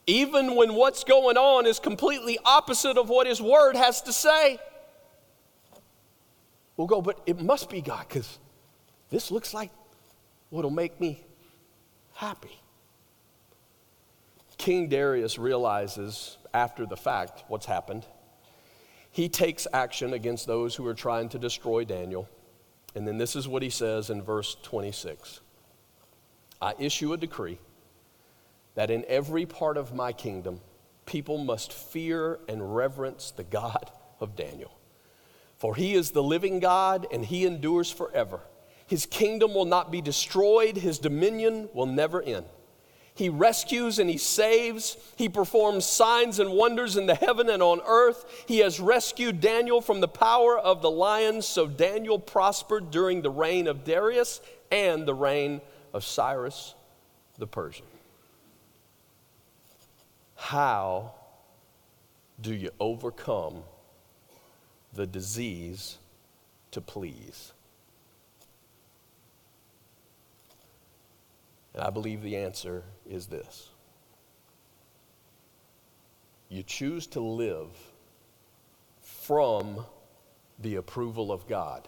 even 0.07 0.55
when 0.55 0.73
what's 0.73 1.03
going 1.03 1.37
on 1.37 1.65
is 1.65 1.79
completely 1.79 2.39
opposite 2.45 2.97
of 2.97 3.09
what 3.09 3.27
His 3.27 3.41
Word 3.41 3.75
has 3.75 4.01
to 4.03 4.13
say. 4.13 4.57
We'll 6.77 6.87
go, 6.87 7.01
but 7.01 7.21
it 7.25 7.41
must 7.41 7.69
be 7.69 7.81
God 7.81 8.05
because 8.07 8.39
this 9.09 9.31
looks 9.31 9.53
like 9.53 9.71
what'll 10.49 10.71
make 10.71 10.99
me 11.01 11.23
happy. 12.13 12.61
King 14.57 14.87
Darius 14.87 15.37
realizes 15.37 16.37
after 16.53 16.85
the 16.85 16.97
fact 16.97 17.43
what's 17.47 17.65
happened. 17.65 18.05
He 19.11 19.29
takes 19.29 19.67
action 19.73 20.13
against 20.13 20.47
those 20.47 20.75
who 20.75 20.85
are 20.87 20.93
trying 20.93 21.29
to 21.29 21.39
destroy 21.39 21.83
Daniel. 21.83 22.27
And 22.95 23.07
then 23.07 23.17
this 23.17 23.35
is 23.35 23.47
what 23.47 23.61
he 23.61 23.69
says 23.69 24.09
in 24.09 24.21
verse 24.21 24.55
26 24.63 25.41
I 26.61 26.73
issue 26.79 27.13
a 27.13 27.17
decree 27.17 27.59
that 28.77 28.91
in 28.91 29.03
every 29.07 29.47
part 29.47 29.75
of 29.75 29.95
my 29.95 30.13
kingdom, 30.13 30.61
people 31.07 31.39
must 31.39 31.73
fear 31.73 32.39
and 32.47 32.75
reverence 32.75 33.31
the 33.31 33.43
God 33.43 33.89
of 34.19 34.35
Daniel. 34.35 34.71
For 35.57 35.75
he 35.75 35.95
is 35.95 36.11
the 36.11 36.21
living 36.21 36.59
God 36.59 37.07
and 37.11 37.25
he 37.25 37.43
endures 37.47 37.89
forever. 37.89 38.39
His 38.85 39.07
kingdom 39.07 39.55
will 39.55 39.65
not 39.65 39.91
be 39.91 39.99
destroyed, 39.99 40.77
his 40.77 40.99
dominion 40.99 41.69
will 41.73 41.87
never 41.87 42.21
end. 42.21 42.45
He 43.15 43.29
rescues 43.29 43.97
and 43.97 44.11
he 44.11 44.19
saves. 44.19 44.95
He 45.15 45.27
performs 45.27 45.87
signs 45.87 46.37
and 46.37 46.51
wonders 46.51 46.97
in 46.97 47.07
the 47.07 47.15
heaven 47.15 47.49
and 47.49 47.63
on 47.63 47.81
earth. 47.83 48.45
He 48.47 48.59
has 48.59 48.79
rescued 48.79 49.41
Daniel 49.41 49.81
from 49.81 50.01
the 50.01 50.07
power 50.07 50.55
of 50.55 50.83
the 50.83 50.91
lions, 50.91 51.47
so 51.47 51.65
Daniel 51.65 52.19
prospered 52.19 52.91
during 52.91 53.23
the 53.23 53.31
reign 53.31 53.65
of 53.65 53.83
Darius 53.83 54.39
and 54.71 55.07
the 55.07 55.15
reign 55.15 55.61
of 55.93 56.03
Cyrus 56.03 56.75
the 57.39 57.47
Persian. 57.47 57.85
How 60.37 61.13
do 62.39 62.53
you 62.53 62.69
overcome 62.79 63.63
the 64.93 65.07
disease 65.07 65.97
to 66.71 66.79
please? 66.79 67.51
And 71.73 71.83
I 71.83 71.89
believe 71.89 72.21
the 72.21 72.37
answer 72.37 72.83
is 73.09 73.27
this 73.27 73.69
you 76.49 76.63
choose 76.63 77.07
to 77.07 77.19
live 77.19 77.69
from 79.01 79.83
the 80.59 80.75
approval 80.75 81.31
of 81.31 81.47
God 81.47 81.87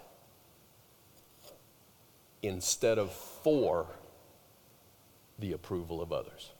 instead 2.41 2.97
of 2.97 3.11
for 3.11 3.87
the 5.37 5.53
approval 5.53 6.01
of 6.01 6.11
others. 6.11 6.51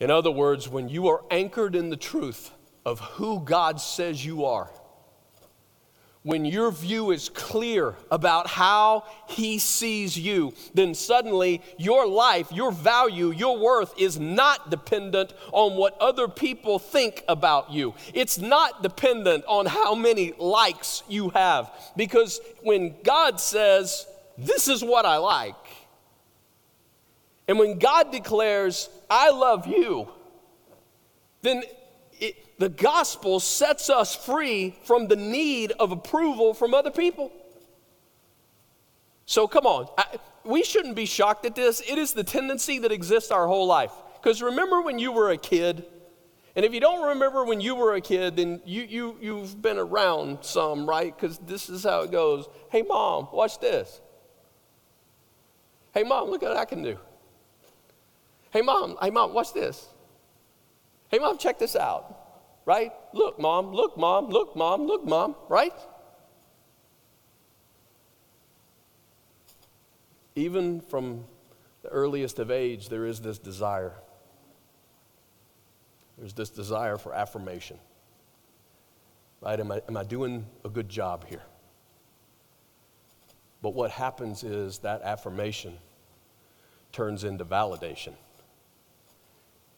In 0.00 0.10
other 0.10 0.30
words, 0.30 0.68
when 0.68 0.88
you 0.88 1.08
are 1.08 1.24
anchored 1.30 1.74
in 1.74 1.90
the 1.90 1.96
truth 1.96 2.50
of 2.84 3.00
who 3.00 3.40
God 3.40 3.80
says 3.80 4.24
you 4.24 4.44
are, 4.44 4.70
when 6.22 6.44
your 6.44 6.70
view 6.70 7.10
is 7.10 7.28
clear 7.30 7.94
about 8.10 8.48
how 8.48 9.04
He 9.28 9.58
sees 9.58 10.18
you, 10.18 10.52
then 10.74 10.94
suddenly 10.94 11.62
your 11.78 12.06
life, 12.06 12.52
your 12.52 12.70
value, 12.70 13.30
your 13.30 13.58
worth 13.58 13.94
is 13.98 14.18
not 14.18 14.70
dependent 14.70 15.32
on 15.52 15.76
what 15.76 15.96
other 16.00 16.28
people 16.28 16.78
think 16.78 17.24
about 17.28 17.70
you. 17.70 17.94
It's 18.12 18.36
not 18.36 18.82
dependent 18.82 19.44
on 19.46 19.66
how 19.66 19.94
many 19.94 20.34
likes 20.38 21.02
you 21.08 21.30
have. 21.30 21.70
Because 21.96 22.40
when 22.62 22.96
God 23.02 23.40
says, 23.40 24.06
This 24.36 24.68
is 24.68 24.84
what 24.84 25.06
I 25.06 25.16
like, 25.16 25.54
and 27.48 27.58
when 27.58 27.78
God 27.78 28.12
declares, 28.12 28.90
I 29.08 29.30
love 29.30 29.66
you, 29.66 30.08
then 31.40 31.62
it, 32.20 32.58
the 32.58 32.68
gospel 32.68 33.40
sets 33.40 33.88
us 33.88 34.14
free 34.14 34.76
from 34.84 35.08
the 35.08 35.16
need 35.16 35.72
of 35.72 35.90
approval 35.90 36.52
from 36.52 36.74
other 36.74 36.90
people. 36.90 37.32
So 39.24 39.48
come 39.48 39.66
on, 39.66 39.88
I, 39.96 40.18
we 40.44 40.62
shouldn't 40.62 40.94
be 40.94 41.06
shocked 41.06 41.46
at 41.46 41.54
this. 41.54 41.80
It 41.80 41.98
is 41.98 42.12
the 42.12 42.24
tendency 42.24 42.78
that 42.80 42.92
exists 42.92 43.30
our 43.30 43.46
whole 43.46 43.66
life. 43.66 43.92
Because 44.20 44.42
remember 44.42 44.82
when 44.82 44.98
you 44.98 45.12
were 45.12 45.30
a 45.30 45.38
kid? 45.38 45.84
And 46.54 46.64
if 46.64 46.74
you 46.74 46.80
don't 46.80 47.08
remember 47.10 47.44
when 47.44 47.60
you 47.60 47.76
were 47.76 47.94
a 47.94 48.00
kid, 48.00 48.36
then 48.36 48.60
you, 48.64 48.82
you, 48.82 49.16
you've 49.20 49.62
been 49.62 49.78
around 49.78 50.38
some, 50.42 50.88
right? 50.88 51.14
Because 51.14 51.38
this 51.38 51.68
is 51.70 51.84
how 51.84 52.00
it 52.00 52.10
goes. 52.10 52.48
Hey, 52.70 52.82
mom, 52.82 53.28
watch 53.32 53.60
this. 53.60 54.00
Hey, 55.94 56.02
mom, 56.02 56.30
look 56.30 56.42
at 56.42 56.48
what 56.48 56.58
I 56.58 56.64
can 56.64 56.82
do. 56.82 56.98
Hey, 58.50 58.62
mom, 58.62 58.96
hey, 59.02 59.10
mom, 59.10 59.34
watch 59.34 59.52
this. 59.52 59.86
Hey, 61.08 61.18
mom, 61.18 61.38
check 61.38 61.58
this 61.58 61.76
out. 61.76 62.14
Right? 62.64 62.92
Look, 63.12 63.38
mom, 63.38 63.72
look, 63.72 63.96
mom, 63.96 64.28
look, 64.28 64.54
mom, 64.54 64.86
look, 64.86 65.04
mom, 65.04 65.34
right? 65.48 65.72
Even 70.34 70.80
from 70.80 71.24
the 71.82 71.88
earliest 71.88 72.38
of 72.38 72.50
age, 72.50 72.88
there 72.88 73.06
is 73.06 73.20
this 73.20 73.38
desire. 73.38 73.94
There's 76.18 76.32
this 76.32 76.50
desire 76.50 76.98
for 76.98 77.14
affirmation. 77.14 77.78
Right? 79.40 79.58
Am 79.58 79.72
I, 79.72 79.80
am 79.88 79.96
I 79.96 80.04
doing 80.04 80.46
a 80.64 80.68
good 80.68 80.88
job 80.88 81.26
here? 81.26 81.42
But 83.62 83.74
what 83.74 83.90
happens 83.90 84.44
is 84.44 84.78
that 84.78 85.02
affirmation 85.02 85.78
turns 86.92 87.24
into 87.24 87.44
validation. 87.44 88.14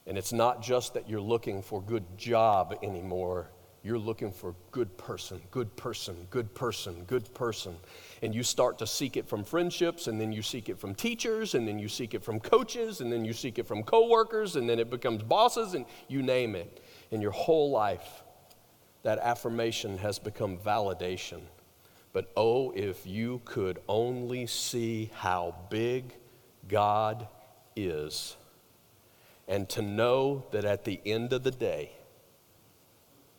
And 0.06 0.16
it's 0.18 0.32
not 0.32 0.62
just 0.62 0.94
that 0.94 1.08
you're 1.08 1.20
looking 1.20 1.62
for 1.62 1.82
good 1.82 2.04
job 2.16 2.78
anymore. 2.82 3.50
You're 3.82 3.98
looking 3.98 4.30
for 4.30 4.54
good 4.72 4.94
person, 4.98 5.40
good 5.50 5.74
person, 5.76 6.26
good 6.30 6.54
person, 6.54 7.04
good 7.06 7.32
person. 7.32 7.76
And 8.20 8.34
you 8.34 8.42
start 8.42 8.78
to 8.78 8.86
seek 8.86 9.16
it 9.16 9.26
from 9.26 9.42
friendships, 9.42 10.06
and 10.06 10.20
then 10.20 10.32
you 10.32 10.42
seek 10.42 10.68
it 10.68 10.78
from 10.78 10.94
teachers, 10.94 11.54
and 11.54 11.66
then 11.66 11.78
you 11.78 11.88
seek 11.88 12.12
it 12.12 12.22
from 12.22 12.40
coaches, 12.40 13.00
and 13.00 13.10
then 13.10 13.24
you 13.24 13.32
seek 13.32 13.58
it 13.58 13.66
from 13.66 13.82
coworkers, 13.82 14.56
and 14.56 14.68
then 14.68 14.78
it 14.78 14.90
becomes 14.90 15.22
bosses, 15.22 15.72
and 15.72 15.86
you 16.08 16.22
name 16.22 16.54
it. 16.54 16.82
In 17.10 17.22
your 17.22 17.30
whole 17.30 17.70
life, 17.70 18.22
that 19.02 19.18
affirmation 19.18 19.96
has 19.98 20.18
become 20.18 20.58
validation. 20.58 21.40
But 22.12 22.30
oh, 22.36 22.72
if 22.72 23.06
you 23.06 23.40
could 23.46 23.78
only 23.88 24.46
see 24.46 25.10
how 25.14 25.54
big 25.70 26.12
God 26.68 27.26
is 27.76 28.36
and 29.50 29.68
to 29.68 29.82
know 29.82 30.44
that 30.52 30.64
at 30.64 30.84
the 30.84 31.00
end 31.04 31.32
of 31.32 31.42
the 31.42 31.50
day, 31.50 31.90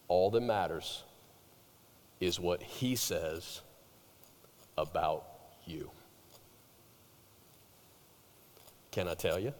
all 0.10 0.30
that 0.30 0.42
matters 0.42 1.04
is 2.20 2.38
what 2.38 2.62
He 2.62 2.98
says 2.98 3.62
about 4.78 5.26
you. 5.66 5.90
Can 8.92 9.08
I 9.08 9.14
tell 9.14 9.40
you? 9.40 9.54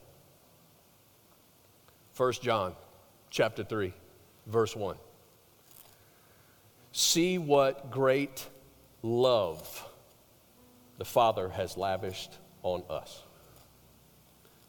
1 2.18 2.34
John 2.34 2.76
chapter 3.30 3.64
3 3.64 3.94
verse 4.46 4.76
1 4.76 4.98
See 6.92 7.38
what 7.38 7.90
great 7.90 8.46
love 9.02 9.88
the 10.98 11.06
Father 11.06 11.48
has 11.48 11.78
lavished 11.78 12.38
on 12.62 12.84
us. 12.90 13.24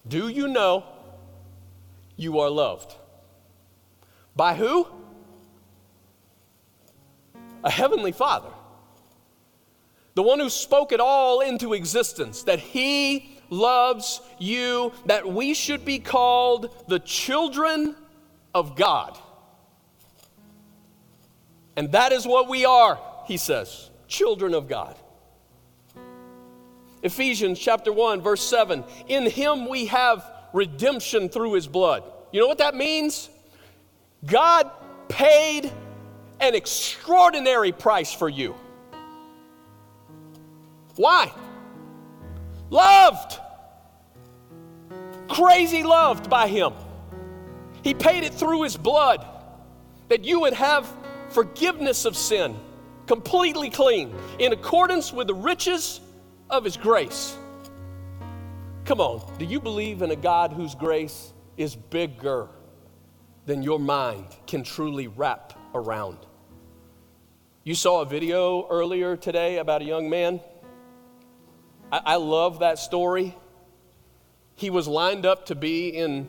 Do 0.07 0.29
you 0.29 0.47
know 0.47 0.85
you 2.23 2.41
are 2.41 2.51
loved. 2.51 2.95
By 4.35 4.55
who? 4.55 4.87
A 7.65 7.71
heavenly 7.71 8.13
Father. 8.13 8.49
The 10.15 10.23
one 10.23 10.39
who 10.39 10.51
spoke 10.51 10.93
it 10.93 11.01
all 11.01 11.41
into 11.41 11.73
existence, 11.73 12.43
that 12.45 12.59
he 12.59 13.39
loves 13.51 14.21
you, 14.39 14.93
that 15.07 15.27
we 15.27 15.55
should 15.55 15.85
be 15.85 15.99
called 15.99 16.75
the 16.89 16.99
children 16.99 17.97
of 18.55 18.77
God. 18.77 19.19
And 21.77 21.93
that 21.93 22.13
is 22.13 22.27
what 22.27 22.49
we 22.49 22.65
are, 22.65 22.99
he 23.27 23.37
says, 23.37 23.91
children 24.07 24.55
of 24.55 24.69
God. 24.69 24.97
Ephesians 27.03 27.59
chapter 27.59 27.93
1, 27.93 28.21
verse 28.21 28.43
7 28.43 28.85
In 29.09 29.27
him 29.27 29.69
we 29.69 29.87
have 29.87 30.32
redemption 30.53 31.29
through 31.29 31.55
his 31.55 31.67
blood. 31.67 32.05
You 32.33 32.41
know 32.41 32.47
what 32.47 32.59
that 32.59 32.75
means? 32.75 33.29
God 34.25 34.71
paid 35.09 35.71
an 36.41 36.55
extraordinary 36.55 37.73
price 37.73 38.13
for 38.13 38.29
you. 38.29 38.55
Why? 40.97 41.33
Loved. 42.71 43.39
Crazy 45.29 45.83
loved 45.83 46.29
by 46.29 46.49
him. 46.49 46.73
He 47.83 47.95
paid 47.95 48.25
it 48.25 48.35
through 48.35 48.63
his 48.63 48.77
blood 48.77 49.27
that 50.09 50.25
you 50.25 50.41
would 50.41 50.53
have 50.53 50.87
forgiveness 51.31 52.05
of 52.05 52.17
sin, 52.17 52.55
completely 53.07 53.71
clean, 53.71 54.15
in 54.39 54.53
accordance 54.53 55.13
with 55.13 55.27
the 55.27 55.35
riches 55.35 56.01
of 56.51 56.65
His 56.65 56.77
grace. 56.77 57.37
Come 58.93 59.01
on, 59.01 59.23
do 59.39 59.47
you 59.47 59.59
believe 59.59 60.03
in 60.03 60.11
a 60.11 60.17
God 60.17 60.53
whose 60.53 60.75
grace 60.75 61.33
is 61.57 61.75
bigger 61.75 62.51
than 63.47 63.63
your 63.63 63.79
mind 63.79 64.27
can 64.47 64.63
truly 64.63 65.09
wrap 65.09 65.55
around? 65.75 66.19
You 67.65 67.75
saw 67.75 68.03
a 68.03 68.05
video 68.05 68.69
earlier 68.69 69.17
today 69.17 69.57
about 69.57 69.81
a 69.81 69.87
young 69.87 70.11
man. 70.11 70.41
I, 71.91 72.03
I 72.05 72.17
love 72.17 72.59
that 72.59 72.79
story. 72.79 73.35
He 74.57 74.69
was 74.69 74.87
lined 74.87 75.25
up 75.25 75.47
to 75.47 75.55
be 75.55 75.89
in, 75.89 76.29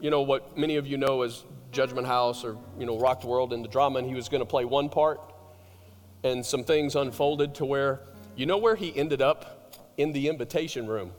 you 0.00 0.10
know, 0.10 0.22
what 0.22 0.56
many 0.56 0.76
of 0.76 0.86
you 0.86 0.96
know 0.96 1.22
as 1.22 1.42
Judgment 1.72 2.06
House 2.06 2.44
or, 2.44 2.56
you 2.78 2.86
know, 2.86 2.96
Rock 2.96 3.22
the 3.22 3.26
World 3.26 3.52
in 3.52 3.60
the 3.60 3.68
drama, 3.68 3.98
and 3.98 4.06
he 4.06 4.14
was 4.14 4.28
going 4.28 4.40
to 4.40 4.46
play 4.46 4.64
one 4.64 4.88
part. 4.88 5.20
And 6.22 6.46
some 6.46 6.62
things 6.62 6.94
unfolded 6.94 7.56
to 7.56 7.64
where, 7.64 8.02
you 8.36 8.46
know, 8.46 8.58
where 8.58 8.76
he 8.76 8.96
ended 8.96 9.20
up? 9.20 9.50
In 9.96 10.12
the 10.12 10.28
invitation 10.28 10.86
room, 10.86 11.12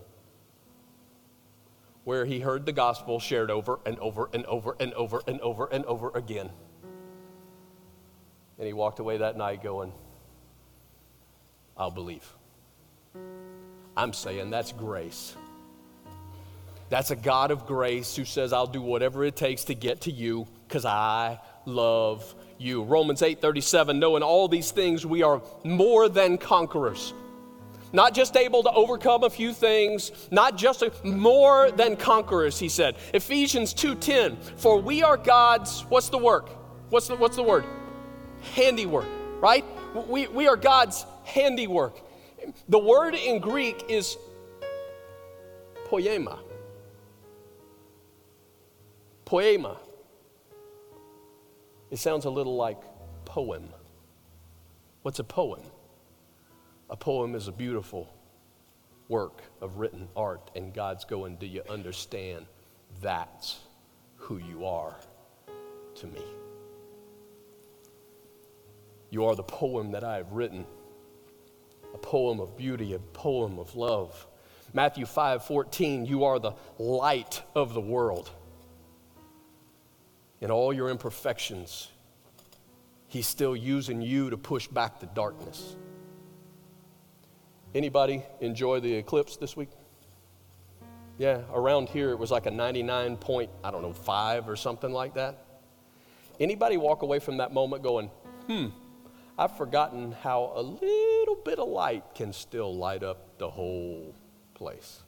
where 2.06 2.24
he 2.24 2.40
heard 2.40 2.66
the 2.66 2.72
gospel 2.72 3.20
shared 3.20 3.52
over 3.52 3.80
and 3.86 4.00
over 4.00 4.30
and 4.32 4.46
over 4.46 4.76
and 4.80 4.94
over 4.94 5.22
and 5.28 5.42
over 5.42 5.66
and 5.66 5.84
over 5.86 6.12
again. 6.16 6.50
And 8.58 8.66
he 8.66 8.74
walked 8.74 9.00
away 9.00 9.18
that 9.18 9.36
night 9.36 9.62
going, 9.62 9.92
I'll 11.76 11.92
believe. 11.92 12.32
I'm 13.98 14.14
saying 14.14 14.52
that's 14.52 14.72
grace. 14.72 15.36
That's 16.90 17.10
a 17.10 17.16
God 17.16 17.50
of 17.50 17.66
grace 17.66 18.16
who 18.16 18.24
says, 18.24 18.54
I'll 18.54 18.68
do 18.68 18.82
whatever 18.82 19.26
it 19.26 19.36
takes 19.36 19.66
to 19.66 19.74
get 19.74 20.02
to 20.02 20.12
you 20.12 20.48
because 20.68 20.86
I 20.86 21.40
love 21.66 22.36
you. 22.60 22.84
Romans 22.84 23.24
8 23.24 23.42
37, 23.42 24.00
knowing 24.00 24.22
all 24.22 24.48
these 24.48 24.70
things, 24.70 25.06
we 25.06 25.24
are 25.24 25.42
more 25.64 26.08
than 26.08 26.38
conquerors. 26.38 27.14
Not 27.94 28.14
just 28.14 28.36
able 28.36 28.64
to 28.64 28.72
overcome 28.72 29.24
a 29.24 29.30
few 29.30 29.54
things, 29.54 30.12
not 30.32 30.58
just 30.58 30.82
a, 30.82 30.92
more 31.04 31.72
than 31.72 31.96
conquerors, 31.96 32.60
he 32.60 32.70
said. 32.70 32.98
Ephesians 33.14 33.74
2:10, 33.74 34.38
for 34.58 34.80
we 34.82 35.04
are 35.04 35.18
God's, 35.18 35.82
what's 35.90 36.10
the 36.10 36.18
work? 36.18 36.50
What's 36.90 37.08
the, 37.08 37.16
what's 37.16 37.36
the 37.36 37.44
word? 37.44 37.66
Handiwork, 38.54 39.08
right? 39.40 39.66
We, 40.08 40.28
we 40.28 40.48
are 40.48 40.58
God's 40.58 41.06
handiwork. 41.24 42.02
The 42.70 42.80
word 42.80 43.16
in 43.16 43.40
Greek 43.40 43.86
is 43.90 44.18
poema. 45.86 46.40
Poema. 49.24 49.78
It 51.90 51.98
sounds 51.98 52.26
a 52.26 52.30
little 52.30 52.56
like 52.56 52.82
poem. 53.26 53.70
What's 55.02 55.20
a 55.20 55.24
poem? 55.24 55.62
A 56.90 56.96
poem 56.96 57.36
is 57.36 57.48
a 57.48 57.52
beautiful 57.52 58.14
work 59.08 59.42
of 59.62 59.78
written 59.78 60.08
art, 60.16 60.52
and 60.56 60.74
God's 60.74 61.06
going, 61.06 61.38
Do 61.38 61.46
you 61.46 61.62
understand? 61.70 62.46
That's 63.02 63.60
who 64.18 64.38
you 64.38 64.66
are 64.66 64.96
to 65.96 66.08
me. 66.08 66.22
You 69.10 69.26
are 69.26 69.36
the 69.36 69.44
poem 69.44 69.92
that 69.92 70.04
I 70.04 70.18
have 70.18 70.32
written 70.32 70.66
a 71.94 71.98
poem 71.98 72.40
of 72.40 72.58
beauty, 72.58 72.94
a 72.94 73.00
poem 73.00 73.58
of 73.58 73.76
love. 73.76 74.28
Matthew 74.74 75.06
5 75.06 75.46
14, 75.46 76.06
you 76.06 76.26
are 76.26 76.40
the 76.40 76.54
light 76.78 77.42
of 77.56 77.74
the 77.74 77.82
world 77.82 78.32
in 80.42 80.52
all 80.52 80.74
your 80.74 80.90
imperfections, 80.90 81.90
He's 83.08 83.28
still 83.28 83.56
using 83.56 84.02
you 84.02 84.30
to 84.30 84.38
push 84.38 84.68
back 84.68 85.00
the 85.00 85.06
darkness. 85.08 85.76
Anybody 87.76 88.24
enjoy 88.40 88.80
the 88.80 88.94
eclipse 88.94 89.36
this 89.36 89.58
week? 89.58 89.70
Yeah, 91.18 91.42
around 91.54 91.90
here 91.90 92.12
it 92.12 92.18
was 92.18 92.32
like 92.32 92.46
a 92.46 92.52
99 92.52 93.18
point, 93.18 93.50
I 93.66 93.70
don't 93.70 93.82
know, 93.82 93.92
5 93.92 94.48
or 94.48 94.56
something 94.56 94.94
like 94.94 95.16
that. 95.16 95.46
Anybody 96.40 96.78
walk 96.78 97.02
away 97.02 97.20
from 97.20 97.38
that 97.38 97.54
moment 97.54 97.84
going, 97.84 98.10
hmm, 98.48 98.68
I've 99.38 99.58
forgotten 99.58 100.14
how 100.14 100.54
a 100.56 100.62
little 100.62 101.36
bit 101.44 101.60
of 101.60 101.68
light 101.68 102.16
can 102.16 102.32
still 102.32 102.74
light 102.74 103.04
up 103.04 103.38
the 103.40 103.50
whole 103.50 104.16
place. 104.54 105.02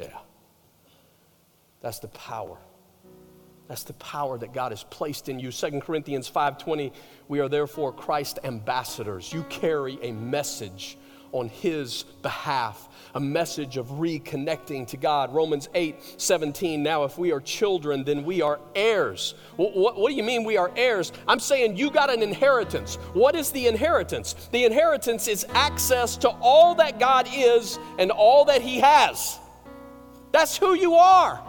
Yeah. 0.00 0.18
That's 1.80 2.00
the 2.00 2.08
power 2.08 2.58
that's 3.68 3.84
the 3.84 3.94
power 3.94 4.36
that 4.38 4.52
God 4.52 4.72
has 4.72 4.84
placed 4.84 5.28
in 5.28 5.38
you. 5.38 5.50
2 5.50 5.80
Corinthians 5.80 6.28
5:20, 6.28 6.92
we 7.28 7.40
are 7.40 7.48
therefore 7.48 7.92
Christ 7.92 8.38
ambassadors. 8.44 9.32
You 9.32 9.42
carry 9.44 9.98
a 10.02 10.12
message 10.12 10.98
on 11.32 11.48
his 11.48 12.04
behalf, 12.22 12.88
a 13.14 13.20
message 13.20 13.76
of 13.76 13.88
reconnecting 13.88 14.86
to 14.86 14.96
God. 14.96 15.34
Romans 15.34 15.68
8, 15.74 15.96
17. 16.16 16.80
Now, 16.80 17.02
if 17.02 17.18
we 17.18 17.32
are 17.32 17.40
children, 17.40 18.04
then 18.04 18.24
we 18.24 18.40
are 18.40 18.60
heirs. 18.76 19.34
What, 19.56 19.76
what, 19.76 19.98
what, 19.98 20.10
do 20.10 20.14
you 20.14 20.22
mean 20.22 20.44
we 20.44 20.56
are 20.56 20.70
heirs? 20.76 21.10
I'm 21.26 21.40
saying 21.40 21.76
you 21.76 21.90
got 21.90 22.08
an 22.08 22.22
inheritance. 22.22 22.96
What 23.14 23.34
is 23.34 23.50
the 23.50 23.66
inheritance? 23.66 24.34
The 24.52 24.64
inheritance 24.64 25.26
is 25.26 25.44
access 25.54 26.16
to 26.18 26.28
all 26.40 26.76
that 26.76 27.00
God 27.00 27.28
is 27.34 27.80
and 27.98 28.12
all 28.12 28.44
that 28.44 28.62
he 28.62 28.78
has. 28.78 29.40
That's 30.30 30.56
who 30.56 30.74
you 30.74 30.94
are. 30.94 31.44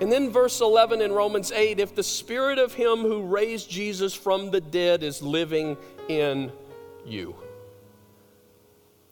And 0.00 0.10
then 0.10 0.30
verse 0.30 0.62
11 0.62 1.02
in 1.02 1.12
Romans 1.12 1.52
8 1.52 1.78
if 1.78 1.94
the 1.94 2.02
spirit 2.02 2.58
of 2.58 2.72
him 2.72 2.98
who 2.98 3.22
raised 3.22 3.70
Jesus 3.70 4.14
from 4.14 4.50
the 4.50 4.60
dead 4.60 5.02
is 5.02 5.22
living 5.22 5.76
in 6.08 6.50
you. 7.04 7.36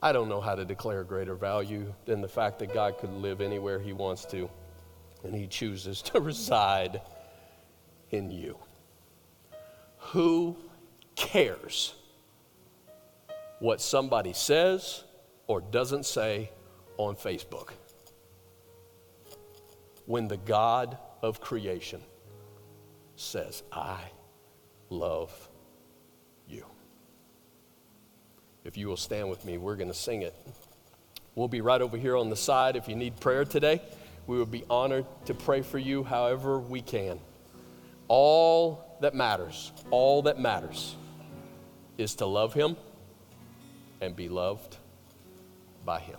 I 0.00 0.12
don't 0.12 0.28
know 0.28 0.40
how 0.40 0.54
to 0.54 0.64
declare 0.64 1.04
greater 1.04 1.34
value 1.34 1.92
than 2.06 2.22
the 2.22 2.28
fact 2.28 2.58
that 2.60 2.72
God 2.72 2.98
could 2.98 3.12
live 3.12 3.40
anywhere 3.40 3.78
he 3.78 3.92
wants 3.92 4.24
to, 4.26 4.48
and 5.24 5.34
he 5.34 5.46
chooses 5.46 6.00
to 6.02 6.20
reside 6.22 7.02
in 8.10 8.30
you. 8.30 8.56
Who 9.98 10.56
cares 11.16 11.94
what 13.58 13.80
somebody 13.80 14.32
says 14.32 15.02
or 15.48 15.60
doesn't 15.60 16.06
say 16.06 16.50
on 16.96 17.16
Facebook? 17.16 17.70
When 20.08 20.26
the 20.26 20.38
God 20.38 20.96
of 21.20 21.38
creation 21.38 22.00
says, 23.14 23.62
I 23.70 24.00
love 24.88 25.50
you. 26.48 26.64
If 28.64 28.78
you 28.78 28.88
will 28.88 28.96
stand 28.96 29.28
with 29.28 29.44
me, 29.44 29.58
we're 29.58 29.76
going 29.76 29.88
to 29.88 29.94
sing 29.94 30.22
it. 30.22 30.34
We'll 31.34 31.46
be 31.46 31.60
right 31.60 31.82
over 31.82 31.98
here 31.98 32.16
on 32.16 32.30
the 32.30 32.36
side. 32.36 32.74
If 32.74 32.88
you 32.88 32.96
need 32.96 33.20
prayer 33.20 33.44
today, 33.44 33.82
we 34.26 34.38
would 34.38 34.50
be 34.50 34.64
honored 34.70 35.04
to 35.26 35.34
pray 35.34 35.60
for 35.60 35.78
you 35.78 36.02
however 36.04 36.58
we 36.58 36.80
can. 36.80 37.20
All 38.08 38.96
that 39.02 39.14
matters, 39.14 39.72
all 39.90 40.22
that 40.22 40.40
matters 40.40 40.96
is 41.98 42.14
to 42.14 42.26
love 42.26 42.54
Him 42.54 42.78
and 44.00 44.16
be 44.16 44.30
loved 44.30 44.78
by 45.84 46.00
Him. 46.00 46.18